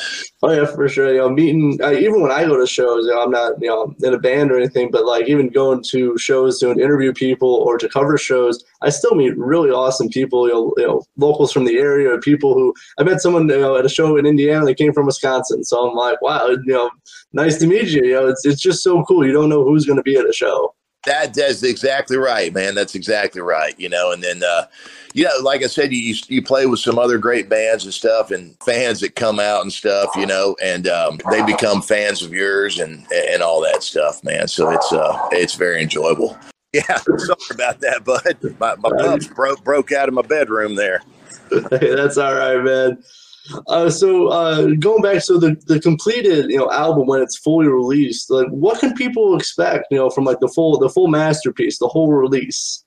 Oh 0.42 0.52
yeah, 0.52 0.64
for 0.64 0.88
sure. 0.88 1.12
You 1.12 1.18
know, 1.18 1.28
meeting 1.28 1.78
even 1.82 2.22
when 2.22 2.30
I 2.30 2.46
go 2.46 2.58
to 2.58 2.66
shows, 2.66 3.04
you 3.04 3.10
know, 3.10 3.22
I'm 3.22 3.30
not 3.30 3.60
you 3.60 3.68
know 3.68 3.94
in 4.02 4.14
a 4.14 4.18
band 4.18 4.50
or 4.50 4.56
anything, 4.56 4.90
but 4.90 5.04
like 5.04 5.28
even 5.28 5.50
going 5.50 5.82
to 5.90 6.16
shows 6.16 6.58
to 6.60 6.70
interview 6.70 7.12
people 7.12 7.56
or 7.56 7.76
to 7.76 7.90
cover 7.90 8.16
shows, 8.16 8.64
I 8.80 8.88
still 8.88 9.14
meet 9.14 9.36
really 9.36 9.68
awesome 9.68 10.08
people. 10.08 10.48
You 10.48 10.54
know, 10.54 10.74
you 10.78 10.86
know 10.86 11.02
locals 11.18 11.52
from 11.52 11.66
the 11.66 11.76
area, 11.76 12.16
people 12.18 12.54
who 12.54 12.72
I 12.98 13.02
met 13.02 13.20
someone 13.20 13.50
you 13.50 13.60
know 13.60 13.76
at 13.76 13.84
a 13.84 13.90
show 13.90 14.16
in 14.16 14.24
Indiana 14.24 14.64
that 14.64 14.78
came 14.78 14.94
from 14.94 15.04
Wisconsin. 15.04 15.62
So 15.62 15.86
I'm 15.86 15.94
like, 15.94 16.22
wow, 16.22 16.48
you 16.48 16.62
know, 16.64 16.90
nice 17.34 17.58
to 17.58 17.66
meet 17.66 17.88
you. 17.88 18.02
You 18.02 18.14
know, 18.14 18.28
it's 18.28 18.46
it's 18.46 18.62
just 18.62 18.82
so 18.82 19.04
cool. 19.04 19.26
You 19.26 19.32
don't 19.32 19.50
know 19.50 19.62
who's 19.62 19.84
going 19.84 19.98
to 19.98 20.02
be 20.02 20.16
at 20.16 20.26
a 20.26 20.32
show. 20.32 20.74
That 21.04 21.34
that's 21.34 21.62
exactly 21.62 22.16
right, 22.16 22.52
man. 22.52 22.74
That's 22.74 22.94
exactly 22.94 23.40
right. 23.40 23.78
You 23.78 23.88
know, 23.88 24.12
and 24.12 24.22
then 24.22 24.42
uh, 24.42 24.66
you 25.14 25.24
know, 25.24 25.30
like 25.42 25.62
I 25.62 25.66
said, 25.66 25.92
you 25.92 26.14
you 26.28 26.42
play 26.42 26.66
with 26.66 26.80
some 26.80 26.98
other 26.98 27.18
great 27.18 27.48
bands 27.48 27.84
and 27.84 27.92
stuff, 27.92 28.30
and 28.30 28.56
fans 28.62 29.00
that 29.00 29.16
come 29.16 29.40
out 29.40 29.62
and 29.62 29.72
stuff, 29.72 30.10
you 30.16 30.26
know, 30.26 30.56
and 30.62 30.86
um, 30.86 31.18
they 31.30 31.44
become 31.44 31.82
fans 31.82 32.22
of 32.22 32.32
yours 32.32 32.78
and 32.78 33.06
and 33.12 33.42
all 33.42 33.60
that 33.62 33.82
stuff, 33.82 34.22
man. 34.22 34.48
So 34.48 34.70
it's 34.70 34.92
uh 34.92 35.28
it's 35.32 35.54
very 35.54 35.82
enjoyable. 35.82 36.38
Yeah, 36.72 36.98
sorry 36.98 37.36
about 37.50 37.80
that, 37.80 38.04
bud. 38.04 38.56
My 38.60 38.76
my 38.76 38.90
pups 38.96 39.26
broke 39.26 39.64
broke 39.64 39.90
out 39.90 40.06
of 40.06 40.14
my 40.14 40.22
bedroom 40.22 40.76
there. 40.76 41.02
Hey, 41.50 41.94
that's 41.96 42.16
all 42.16 42.32
right, 42.32 42.62
man. 42.62 43.02
Uh, 43.66 43.90
so 43.90 44.28
uh, 44.28 44.66
going 44.78 45.02
back, 45.02 45.20
so 45.20 45.36
the, 45.36 45.56
the 45.66 45.80
completed 45.80 46.48
you 46.48 46.58
know 46.58 46.70
album 46.70 47.08
when 47.08 47.22
it's 47.22 47.36
fully 47.36 47.66
released, 47.66 48.30
like 48.30 48.46
what 48.50 48.78
can 48.78 48.94
people 48.94 49.36
expect 49.36 49.86
you 49.90 49.98
know 49.98 50.10
from 50.10 50.22
like 50.22 50.38
the 50.38 50.46
full 50.46 50.78
the 50.78 50.88
full 50.88 51.08
masterpiece, 51.08 51.78
the 51.78 51.88
whole 51.88 52.12
release? 52.12 52.84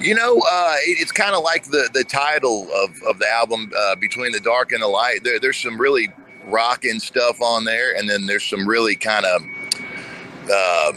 You 0.00 0.14
know, 0.14 0.38
uh, 0.50 0.76
it, 0.80 1.00
it's 1.00 1.12
kind 1.12 1.34
of 1.34 1.42
like 1.42 1.64
the 1.64 1.88
the 1.92 2.04
title 2.04 2.68
of, 2.74 3.00
of 3.02 3.18
the 3.18 3.28
album, 3.28 3.72
uh, 3.76 3.96
"Between 3.96 4.32
the 4.32 4.40
Dark 4.40 4.72
and 4.72 4.82
the 4.82 4.88
Light." 4.88 5.22
There, 5.24 5.38
there's 5.38 5.58
some 5.58 5.80
really 5.80 6.08
rocking 6.46 6.98
stuff 6.98 7.40
on 7.40 7.64
there, 7.64 7.96
and 7.96 8.08
then 8.08 8.26
there's 8.26 8.44
some 8.44 8.66
really 8.66 8.96
kind 8.96 9.24
of 9.26 9.42
uh, 10.50 10.92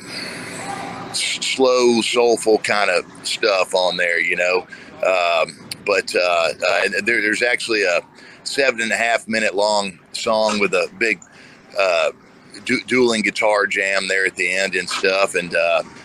slow, 1.13 2.02
soulful 2.02 2.58
kind 2.60 2.89
of 2.89 3.06
stuff 3.26 3.76
on 3.76 3.98
there. 3.98 4.20
You 4.20 4.36
know, 4.38 4.68
um, 5.06 5.70
but 5.86 6.13
uh, 6.15 6.20
uh, 6.20 6.89
there, 7.04 7.22
there's 7.22 7.44
actually 7.44 7.84
a 7.84 8.02
seven 8.44 8.82
and 8.82 8.91
a 8.91 8.98
half 8.98 9.28
minute 9.28 9.56
long 9.56 10.00
song 10.13 10.60
with 10.60 10.74
a 10.74 10.89
big 10.98 11.20
uh, 11.78 12.12
du- 12.65 12.84
dueling 12.86 13.22
guitar 13.22 13.68
jam 13.68 14.08
there 14.08 14.26
at 14.26 14.36
the 14.36 14.52
end 14.52 14.76
and 14.76 14.89
stuff. 14.89 15.36
And 15.36 15.56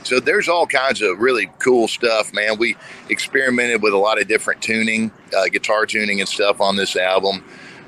so 0.03 0.21
there's 0.21 0.49
all 0.49 0.67
kinds 0.67 1.03
of 1.03 1.19
really 1.19 1.51
cool 1.59 1.89
stuff, 1.89 2.33
man. 2.33 2.59
We 2.59 2.77
experimented 3.09 3.83
with 3.83 3.93
a 3.93 3.99
lot 3.99 4.21
of 4.21 4.29
different 4.29 4.63
tuning, 4.63 5.11
uh, 5.37 5.49
guitar 5.49 5.87
tuning 5.87 6.21
and 6.21 6.29
stuff 6.29 6.61
on 6.61 6.77
this 6.77 6.97
album, 6.97 7.45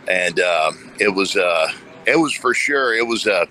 and 0.08 0.38
uh, 0.38 0.72
it 0.98 1.08
was 1.08 1.36
uh, 1.36 1.68
it 2.06 2.18
was 2.18 2.34
for 2.34 2.54
sure 2.54 2.94
it 2.94 3.06
was 3.06 3.26
uh, 3.26 3.46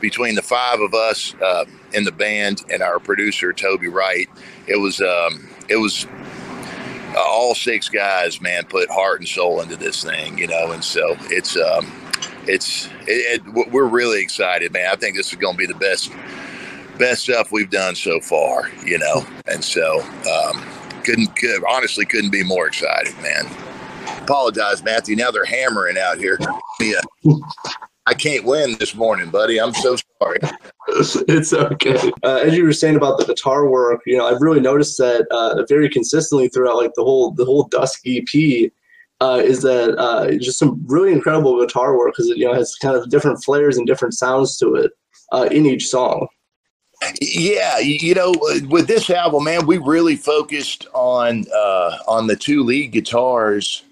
between 0.00 0.34
the 0.34 0.42
five 0.42 0.80
of 0.80 0.94
us 0.94 1.34
uh, 1.42 1.64
in 1.92 2.04
the 2.04 2.12
band 2.12 2.64
and 2.70 2.82
our 2.82 2.98
producer 2.98 3.52
Toby 3.52 3.88
Wright. 3.88 4.28
It 4.66 4.76
was 4.76 5.00
um, 5.00 5.48
it 5.68 5.76
was 5.76 6.06
uh, 7.14 7.20
all 7.20 7.54
six 7.54 7.88
guys, 7.88 8.40
man, 8.40 8.64
put 8.64 8.90
heart 8.90 9.20
and 9.20 9.28
soul 9.28 9.60
into 9.60 9.76
this 9.76 10.04
thing, 10.04 10.36
you 10.38 10.46
know, 10.46 10.72
and 10.72 10.84
so 10.84 11.16
it's 11.30 11.56
um, 11.56 11.90
it's 12.46 12.86
it, 13.06 13.42
it, 13.46 13.70
we're 13.72 13.86
really 13.86 14.22
excited, 14.22 14.72
man. 14.72 14.88
I 14.92 14.96
think 14.96 15.16
this 15.16 15.30
is 15.30 15.36
going 15.36 15.54
to 15.54 15.58
be 15.58 15.66
the 15.66 15.78
best 15.78 16.12
best 16.98 17.22
stuff 17.22 17.52
we've 17.52 17.70
done 17.70 17.94
so 17.94 18.20
far, 18.20 18.70
you 18.84 18.98
know, 18.98 19.26
and 19.46 19.62
so 19.62 20.00
um, 20.02 20.64
couldn't 21.04 21.34
could, 21.36 21.62
honestly 21.68 22.04
couldn't 22.04 22.30
be 22.30 22.42
more 22.42 22.66
excited, 22.66 23.14
man. 23.22 23.46
Apologize, 24.22 24.82
Matthew. 24.82 25.16
Now 25.16 25.30
they're 25.30 25.44
hammering 25.44 25.98
out 25.98 26.18
here. 26.18 26.38
Yeah. 26.80 27.00
I 28.06 28.14
can't 28.14 28.44
win 28.44 28.76
this 28.78 28.94
morning, 28.94 29.30
buddy. 29.30 29.60
I'm 29.60 29.74
so 29.74 29.96
sorry. 30.22 30.38
it's 31.28 31.52
okay. 31.52 32.12
Uh, 32.22 32.36
as 32.44 32.56
you 32.56 32.64
were 32.64 32.72
saying 32.72 32.94
about 32.94 33.18
the 33.18 33.24
guitar 33.24 33.68
work, 33.68 34.00
you 34.06 34.16
know, 34.16 34.26
I've 34.26 34.40
really 34.40 34.60
noticed 34.60 34.96
that 34.98 35.26
uh, 35.32 35.64
very 35.68 35.88
consistently 35.88 36.48
throughout 36.48 36.76
like 36.76 36.92
the 36.94 37.02
whole 37.02 37.32
the 37.32 37.44
whole 37.44 37.64
Dusk 37.64 38.00
EP. 38.06 38.70
Uh, 39.18 39.40
is 39.42 39.62
that 39.62 39.96
uh, 39.96 40.30
just 40.32 40.58
some 40.58 40.78
really 40.86 41.10
incredible 41.10 41.58
guitar 41.58 41.96
work 41.96 42.12
because 42.12 42.28
it 42.28 42.36
you 42.36 42.44
know 42.44 42.52
has 42.52 42.76
kind 42.76 42.94
of 42.94 43.08
different 43.08 43.42
flares 43.42 43.78
and 43.78 43.86
different 43.86 44.12
sounds 44.12 44.58
to 44.58 44.74
it 44.74 44.92
uh, 45.32 45.48
in 45.50 45.64
each 45.64 45.88
song. 45.88 46.28
Yeah, 47.20 47.78
you 47.78 48.14
know, 48.14 48.34
with 48.68 48.88
this 48.88 49.10
album, 49.10 49.44
man, 49.44 49.66
we 49.66 49.78
really 49.78 50.16
focused 50.16 50.86
on 50.94 51.44
uh, 51.54 51.98
on 52.08 52.26
the 52.26 52.36
two 52.36 52.62
lead 52.62 52.92
guitars 52.92 53.82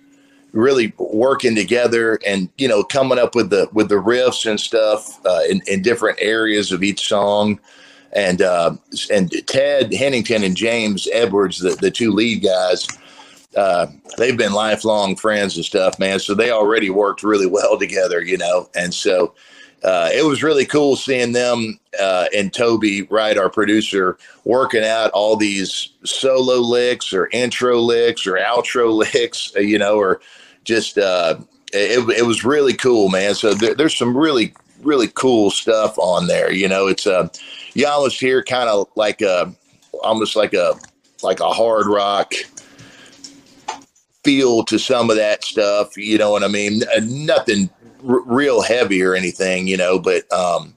really 0.55 0.95
working 0.99 1.55
together 1.55 2.19
and 2.25 2.49
you 2.59 2.69
know 2.69 2.83
coming 2.83 3.19
up 3.19 3.35
with 3.35 3.51
the 3.51 3.69
with 3.73 3.89
the 3.89 3.97
riffs 3.97 4.49
and 4.49 4.59
stuff 4.59 5.21
uh, 5.27 5.41
in, 5.51 5.61
in 5.67 5.83
different 5.83 6.17
areas 6.21 6.73
of 6.73 6.83
each 6.83 7.07
song. 7.07 7.61
And 8.13 8.43
uh, 8.43 8.77
and 9.11 9.33
ted 9.49 9.93
hennington 9.93 10.45
and 10.45 10.57
james 10.57 11.09
edwards 11.13 11.59
the, 11.59 11.71
the 11.71 11.91
two 11.91 12.13
lead 12.13 12.45
guys 12.45 12.87
uh, 13.57 13.89
they've 14.19 14.37
been 14.37 14.53
lifelong 14.53 15.17
friends 15.17 15.57
and 15.57 15.65
stuff 15.65 15.99
man. 15.99 16.21
So 16.21 16.33
they 16.33 16.53
already 16.53 16.91
worked 16.91 17.25
really 17.25 17.49
well 17.49 17.77
together 17.85 18.23
you 18.23 18.39
know? 18.39 18.69
And 18.77 18.95
so 18.95 19.35
uh, 19.85 20.09
it 20.15 20.25
was 20.25 20.43
really 20.43 20.65
cool 20.65 20.97
seeing 20.97 21.33
them 21.33 21.79
uh, 22.01 22.27
and 22.35 22.53
Toby 22.53 23.03
Wright, 23.03 23.37
our 23.37 23.51
producer, 23.51 24.17
working 24.45 24.83
out 24.83 25.11
all 25.11 25.37
these 25.37 25.91
solo 26.05 26.57
licks 26.57 27.13
or 27.13 27.29
intro 27.33 27.81
licks 27.81 28.27
or 28.27 28.39
outro 28.39 28.95
licks, 29.15 29.53
uh, 29.55 29.61
you 29.61 29.79
know, 29.79 29.97
or 29.97 30.23
just 30.65 30.97
uh, 30.97 31.37
it, 31.75 32.19
it 32.19 32.25
was 32.25 32.45
really 32.45 32.73
cool, 32.73 33.11
man. 33.11 33.35
So 33.35 33.53
there, 33.53 33.75
there's 33.75 33.97
some 33.97 34.17
really 34.17 34.55
really 34.81 35.09
cool 35.09 35.51
stuff 35.51 35.99
on 35.99 36.29
there. 36.29 36.51
You 36.51 36.69
know, 36.69 36.87
it's 36.87 37.07
uh, 37.07 37.29
you 37.75 37.87
almost 37.87 38.19
hear 38.19 38.43
kind 38.43 38.71
of 38.71 38.89
like 38.97 39.21
a 39.21 39.55
almost 40.03 40.35
like 40.35 40.55
a 40.55 40.75
like 41.23 41.41
a 41.41 41.51
hard 41.51 41.87
rock 41.87 42.33
feel 44.25 44.65
to 44.65 44.79
some 44.79 45.11
of 45.11 45.17
that 45.17 45.45
stuff. 45.45 45.95
You 45.99 46.17
know 46.17 46.31
what 46.31 46.43
I 46.43 46.49
mean? 46.49 46.83
Nothing 47.03 47.69
real 48.05 48.63
heavy 48.63 49.03
or 49.03 49.15
anything, 49.15 49.67
you 49.67 49.77
know, 49.77 49.99
but 49.99 50.31
um, 50.33 50.75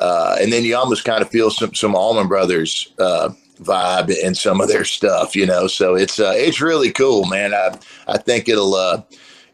uh, 0.00 0.36
and 0.40 0.52
then 0.52 0.64
you 0.64 0.76
almost 0.76 1.04
kind 1.04 1.22
of 1.22 1.30
feel 1.30 1.50
some 1.50 1.74
some 1.74 1.94
Allman 1.94 2.28
Brothers 2.28 2.92
uh, 2.98 3.30
vibe 3.60 4.10
in 4.10 4.34
some 4.34 4.60
of 4.60 4.68
their 4.68 4.84
stuff, 4.84 5.36
you 5.36 5.46
know. 5.46 5.66
So 5.66 5.94
it's 5.94 6.18
uh, 6.18 6.32
it's 6.34 6.60
really 6.60 6.90
cool, 6.90 7.24
man. 7.26 7.54
I 7.54 7.78
I 8.08 8.18
think 8.18 8.48
it'll 8.48 8.74
uh, 8.74 9.02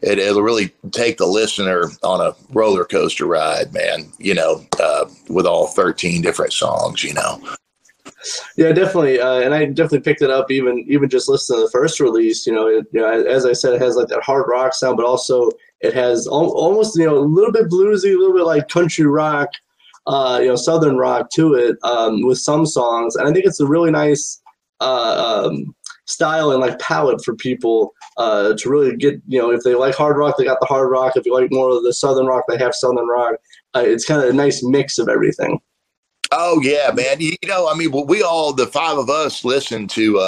it, 0.01 0.17
it'll 0.17 0.41
really 0.41 0.73
take 0.91 1.17
the 1.17 1.27
listener 1.27 1.85
on 2.03 2.21
a 2.21 2.33
roller 2.51 2.85
coaster 2.85 3.25
ride, 3.25 3.73
man. 3.73 4.11
You 4.17 4.33
know, 4.33 4.65
uh, 4.79 5.05
with 5.29 5.45
all 5.45 5.67
thirteen 5.67 6.21
different 6.21 6.53
songs, 6.53 7.03
you 7.03 7.13
know. 7.13 7.41
Yeah, 8.57 8.73
definitely, 8.73 9.19
uh, 9.19 9.39
and 9.39 9.53
I 9.53 9.65
definitely 9.65 10.01
picked 10.01 10.21
it 10.21 10.29
up 10.29 10.51
even 10.51 10.83
even 10.87 11.09
just 11.09 11.29
listening 11.29 11.59
to 11.59 11.65
the 11.65 11.71
first 11.71 11.99
release. 11.99 12.45
You 12.47 12.53
know, 12.53 12.67
it, 12.67 12.85
you 12.91 13.01
know, 13.01 13.23
as 13.25 13.45
I 13.45 13.53
said, 13.53 13.73
it 13.73 13.81
has 13.81 13.95
like 13.95 14.07
that 14.07 14.23
hard 14.23 14.45
rock 14.47 14.73
sound, 14.73 14.97
but 14.97 15.05
also 15.05 15.51
it 15.81 15.93
has 15.93 16.27
al- 16.27 16.51
almost 16.51 16.97
you 16.97 17.05
know 17.05 17.17
a 17.17 17.19
little 17.19 17.51
bit 17.51 17.69
bluesy, 17.69 18.13
a 18.13 18.17
little 18.17 18.35
bit 18.35 18.45
like 18.45 18.67
country 18.67 19.05
rock, 19.05 19.49
uh, 20.07 20.39
you 20.41 20.47
know, 20.47 20.55
southern 20.55 20.97
rock 20.97 21.29
to 21.31 21.53
it 21.53 21.77
um, 21.83 22.25
with 22.25 22.37
some 22.37 22.65
songs, 22.65 23.15
and 23.15 23.27
I 23.27 23.33
think 23.33 23.45
it's 23.45 23.59
a 23.59 23.67
really 23.67 23.91
nice 23.91 24.41
uh, 24.81 25.45
um, 25.45 25.75
style 26.05 26.51
and 26.51 26.61
like 26.61 26.79
palette 26.79 27.23
for 27.23 27.35
people 27.35 27.93
uh, 28.17 28.53
to 28.57 28.69
really 28.69 28.95
get 28.95 29.21
you 29.27 29.39
know 29.39 29.51
if 29.51 29.61
they 29.63 29.75
like 29.75 29.95
hard 29.95 30.17
rock, 30.17 30.35
they 30.37 30.45
got 30.45 30.59
the 30.59 30.65
hard 30.65 30.89
rock. 30.91 31.15
If 31.15 31.25
you 31.25 31.33
like 31.33 31.51
more 31.51 31.69
of 31.69 31.83
the 31.83 31.93
southern 31.93 32.25
rock, 32.25 32.43
they 32.47 32.57
have 32.57 32.75
southern 32.75 33.07
rock. 33.07 33.35
Uh, 33.75 33.83
it's 33.85 34.05
kind 34.05 34.21
of 34.21 34.29
a 34.29 34.33
nice 34.33 34.63
mix 34.63 34.97
of 34.97 35.09
everything. 35.09 35.59
Oh 36.31 36.59
yeah, 36.61 36.91
man. 36.93 37.19
You, 37.19 37.35
you 37.41 37.49
know, 37.49 37.69
I 37.69 37.75
mean, 37.75 37.91
we 37.91 38.21
all 38.21 38.53
the 38.53 38.67
five 38.67 38.97
of 38.97 39.09
us 39.09 39.43
listen 39.45 39.87
to. 39.89 40.19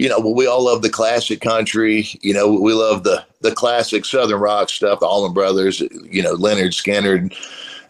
You 0.00 0.08
know, 0.08 0.18
we 0.18 0.46
all 0.46 0.64
love 0.64 0.80
the 0.80 0.88
classic 0.88 1.42
country. 1.42 2.08
You 2.22 2.32
know, 2.32 2.50
we 2.50 2.72
love 2.72 3.04
the 3.04 3.22
the 3.42 3.52
classic 3.52 4.06
southern 4.06 4.40
rock 4.40 4.70
stuff. 4.70 5.00
The 5.00 5.06
Allman 5.06 5.34
Brothers, 5.34 5.80
you 5.80 6.22
know, 6.22 6.34
Lynyrd 6.36 6.72
Skynyrd, 6.72 7.36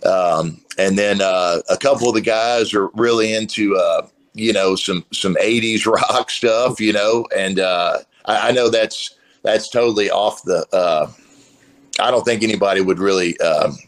um, 0.05 0.61
and 0.77 0.99
then 0.99 1.21
uh, 1.21 1.61
a 1.69 1.77
couple 1.77 2.09
of 2.09 2.17
the 2.17 2.21
guys 2.21 2.75
are 2.75 2.89
really 2.95 3.33
into 3.33 3.77
uh, 3.77 4.09
you 4.35 4.53
know 4.53 4.75
some 4.75 5.05
some 5.13 5.37
'80s 5.37 5.87
rock 5.87 6.31
stuff. 6.33 6.81
You 6.81 6.95
know, 6.95 7.29
and 7.39 7.61
uh, 7.61 7.99
I, 8.25 8.49
I 8.49 8.51
know 8.51 8.71
that's 8.71 9.15
that's 9.43 9.69
totally 9.69 10.11
off 10.11 10.43
the. 10.43 10.67
Uh, 10.73 11.09
I 12.01 12.11
don't 12.11 12.25
think 12.25 12.43
anybody 12.43 12.81
would 12.81 12.99
really. 12.99 13.39
Um, 13.39 13.79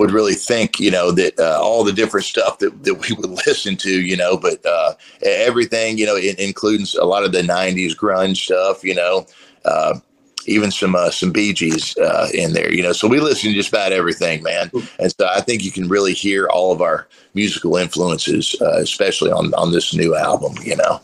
would 0.00 0.12
really 0.12 0.32
think, 0.32 0.80
you 0.80 0.90
know, 0.90 1.12
that 1.12 1.38
uh, 1.38 1.60
all 1.60 1.84
the 1.84 1.92
different 1.92 2.24
stuff 2.24 2.58
that, 2.58 2.84
that 2.84 2.94
we 2.94 3.14
would 3.14 3.30
listen 3.46 3.76
to, 3.76 4.00
you 4.00 4.16
know, 4.16 4.36
but 4.36 4.64
uh, 4.64 4.94
everything, 5.22 5.98
you 5.98 6.06
know, 6.06 6.16
it 6.16 6.40
includes 6.40 6.94
a 6.94 7.04
lot 7.04 7.22
of 7.22 7.32
the 7.32 7.42
90s 7.42 7.94
grunge 7.94 8.38
stuff, 8.38 8.82
you 8.82 8.94
know, 8.94 9.26
uh, 9.66 10.00
even 10.46 10.70
some 10.70 10.96
uh, 10.96 11.10
some 11.10 11.32
Bee 11.32 11.52
Gees 11.52 11.94
uh, 11.98 12.28
in 12.32 12.54
there. 12.54 12.72
You 12.72 12.82
know, 12.82 12.92
so 12.92 13.06
we 13.06 13.20
listen 13.20 13.50
to 13.50 13.54
just 13.54 13.68
about 13.68 13.92
everything, 13.92 14.42
man. 14.42 14.70
And 14.98 15.12
so 15.12 15.28
I 15.28 15.42
think 15.42 15.62
you 15.62 15.70
can 15.70 15.86
really 15.86 16.14
hear 16.14 16.48
all 16.48 16.72
of 16.72 16.80
our 16.80 17.06
musical 17.34 17.76
influences, 17.76 18.56
uh, 18.62 18.78
especially 18.78 19.30
on 19.30 19.52
on 19.52 19.70
this 19.70 19.94
new 19.94 20.16
album. 20.16 20.54
You 20.64 20.76
know. 20.76 21.00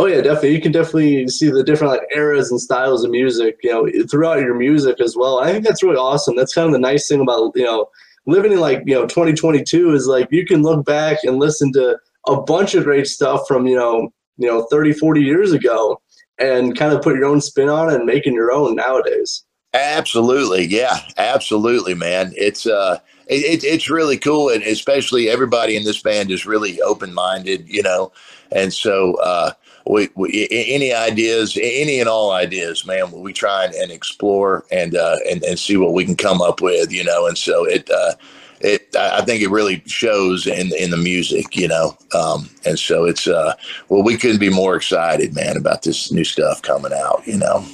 Oh 0.00 0.06
yeah, 0.06 0.22
definitely. 0.22 0.54
You 0.54 0.62
can 0.62 0.72
definitely 0.72 1.28
see 1.28 1.50
the 1.50 1.62
different 1.62 1.92
like 1.92 2.08
eras 2.16 2.50
and 2.50 2.58
styles 2.58 3.04
of 3.04 3.10
music, 3.10 3.58
you 3.62 3.70
know, 3.70 3.86
throughout 4.10 4.40
your 4.40 4.54
music 4.54 4.98
as 4.98 5.14
well. 5.14 5.40
I 5.40 5.52
think 5.52 5.62
that's 5.62 5.82
really 5.82 5.98
awesome. 5.98 6.36
That's 6.36 6.54
kind 6.54 6.64
of 6.64 6.72
the 6.72 6.78
nice 6.78 7.06
thing 7.06 7.20
about 7.20 7.52
you 7.54 7.64
know 7.64 7.86
living 8.24 8.52
in 8.52 8.60
like 8.60 8.82
you 8.86 8.94
know 8.94 9.06
2022 9.06 9.92
is 9.92 10.06
like 10.06 10.26
you 10.30 10.46
can 10.46 10.62
look 10.62 10.86
back 10.86 11.18
and 11.24 11.38
listen 11.38 11.70
to 11.74 11.98
a 12.28 12.40
bunch 12.40 12.74
of 12.74 12.84
great 12.84 13.08
stuff 13.08 13.42
from 13.46 13.66
you 13.66 13.76
know 13.76 14.10
you 14.38 14.48
know 14.48 14.66
30 14.70 14.94
40 14.94 15.20
years 15.20 15.52
ago 15.52 16.00
and 16.38 16.78
kind 16.78 16.94
of 16.94 17.02
put 17.02 17.16
your 17.16 17.26
own 17.26 17.42
spin 17.42 17.68
on 17.68 17.90
it 17.90 17.96
and 17.96 18.06
making 18.06 18.32
your 18.32 18.52
own 18.52 18.74
nowadays 18.74 19.44
Absolutely, 19.72 20.64
yeah, 20.64 20.98
absolutely, 21.16 21.94
man. 21.94 22.32
It's 22.36 22.66
uh, 22.66 22.98
it, 23.28 23.62
it, 23.62 23.64
it's 23.64 23.88
really 23.88 24.18
cool, 24.18 24.48
and 24.48 24.64
especially 24.64 25.28
everybody 25.28 25.76
in 25.76 25.84
this 25.84 26.02
band 26.02 26.32
is 26.32 26.44
really 26.44 26.82
open 26.82 27.14
minded, 27.14 27.68
you 27.68 27.80
know, 27.80 28.10
and 28.50 28.74
so 28.74 29.14
uh, 29.22 29.52
we, 29.86 30.08
we 30.14 30.48
any 30.50 30.92
ideas, 30.92 31.58
any 31.60 32.00
and 32.00 32.08
all 32.08 32.32
ideas, 32.32 32.86
man, 32.86 33.10
we 33.12 33.32
try 33.32 33.64
and, 33.64 33.90
explore 33.90 34.64
and 34.70 34.94
uh, 34.94 35.16
and 35.28 35.42
and 35.42 35.58
see 35.58 35.76
what 35.76 35.92
we 35.92 36.04
can 36.04 36.16
come 36.16 36.40
up 36.40 36.60
with, 36.60 36.92
you 36.92 37.04
know, 37.04 37.26
and 37.26 37.36
so 37.38 37.64
it. 37.64 37.90
Uh, 37.90 38.14
it, 38.62 38.94
I 38.94 39.22
think 39.22 39.40
it 39.40 39.48
really 39.48 39.82
shows 39.86 40.46
in 40.46 40.70
in 40.74 40.90
the 40.90 40.98
music, 40.98 41.56
you 41.56 41.66
know, 41.66 41.96
um, 42.14 42.50
and 42.66 42.78
so 42.78 43.06
it's 43.06 43.26
uh, 43.26 43.54
well, 43.88 44.02
we 44.02 44.18
couldn't 44.18 44.38
be 44.38 44.50
more 44.50 44.76
excited, 44.76 45.34
man, 45.34 45.56
about 45.56 45.80
this 45.80 46.12
new 46.12 46.24
stuff 46.24 46.60
coming 46.60 46.92
out, 46.92 47.22
you 47.26 47.38
know. 47.38 47.64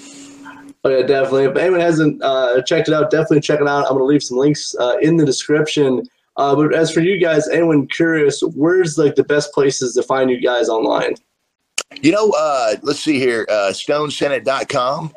Oh 0.85 0.91
yeah, 0.91 1.05
definitely. 1.05 1.47
If 1.47 1.57
anyone 1.57 1.81
hasn't 1.81 2.23
uh, 2.23 2.63
checked 2.63 2.87
it 2.87 2.95
out, 2.95 3.11
definitely 3.11 3.41
check 3.41 3.61
it 3.61 3.67
out. 3.67 3.87
I'm 3.87 3.95
going 3.95 3.99
to 3.99 4.05
leave 4.05 4.23
some 4.23 4.39
links 4.39 4.77
uh, 4.79 4.95
in 5.03 5.17
the 5.17 5.27
description. 5.27 6.05
Uh, 6.37 6.55
but 6.55 6.73
as 6.73 6.93
for 6.93 7.01
you 7.01 7.19
guys, 7.19 7.49
anyone 7.49 7.89
curious, 7.89 8.41
where's 8.55 8.97
like 8.97 9.17
the 9.17 9.25
best 9.25 9.53
places 9.53 9.95
to 9.95 10.03
find 10.05 10.31
you 10.31 10.41
guys 10.41 10.69
online? 10.69 11.15
You 12.03 12.13
know, 12.13 12.33
uh, 12.37 12.77
let's 12.83 13.01
see 13.01 13.19
here, 13.19 13.47
uh, 13.49 13.73
stonesenate.com. 13.73 15.15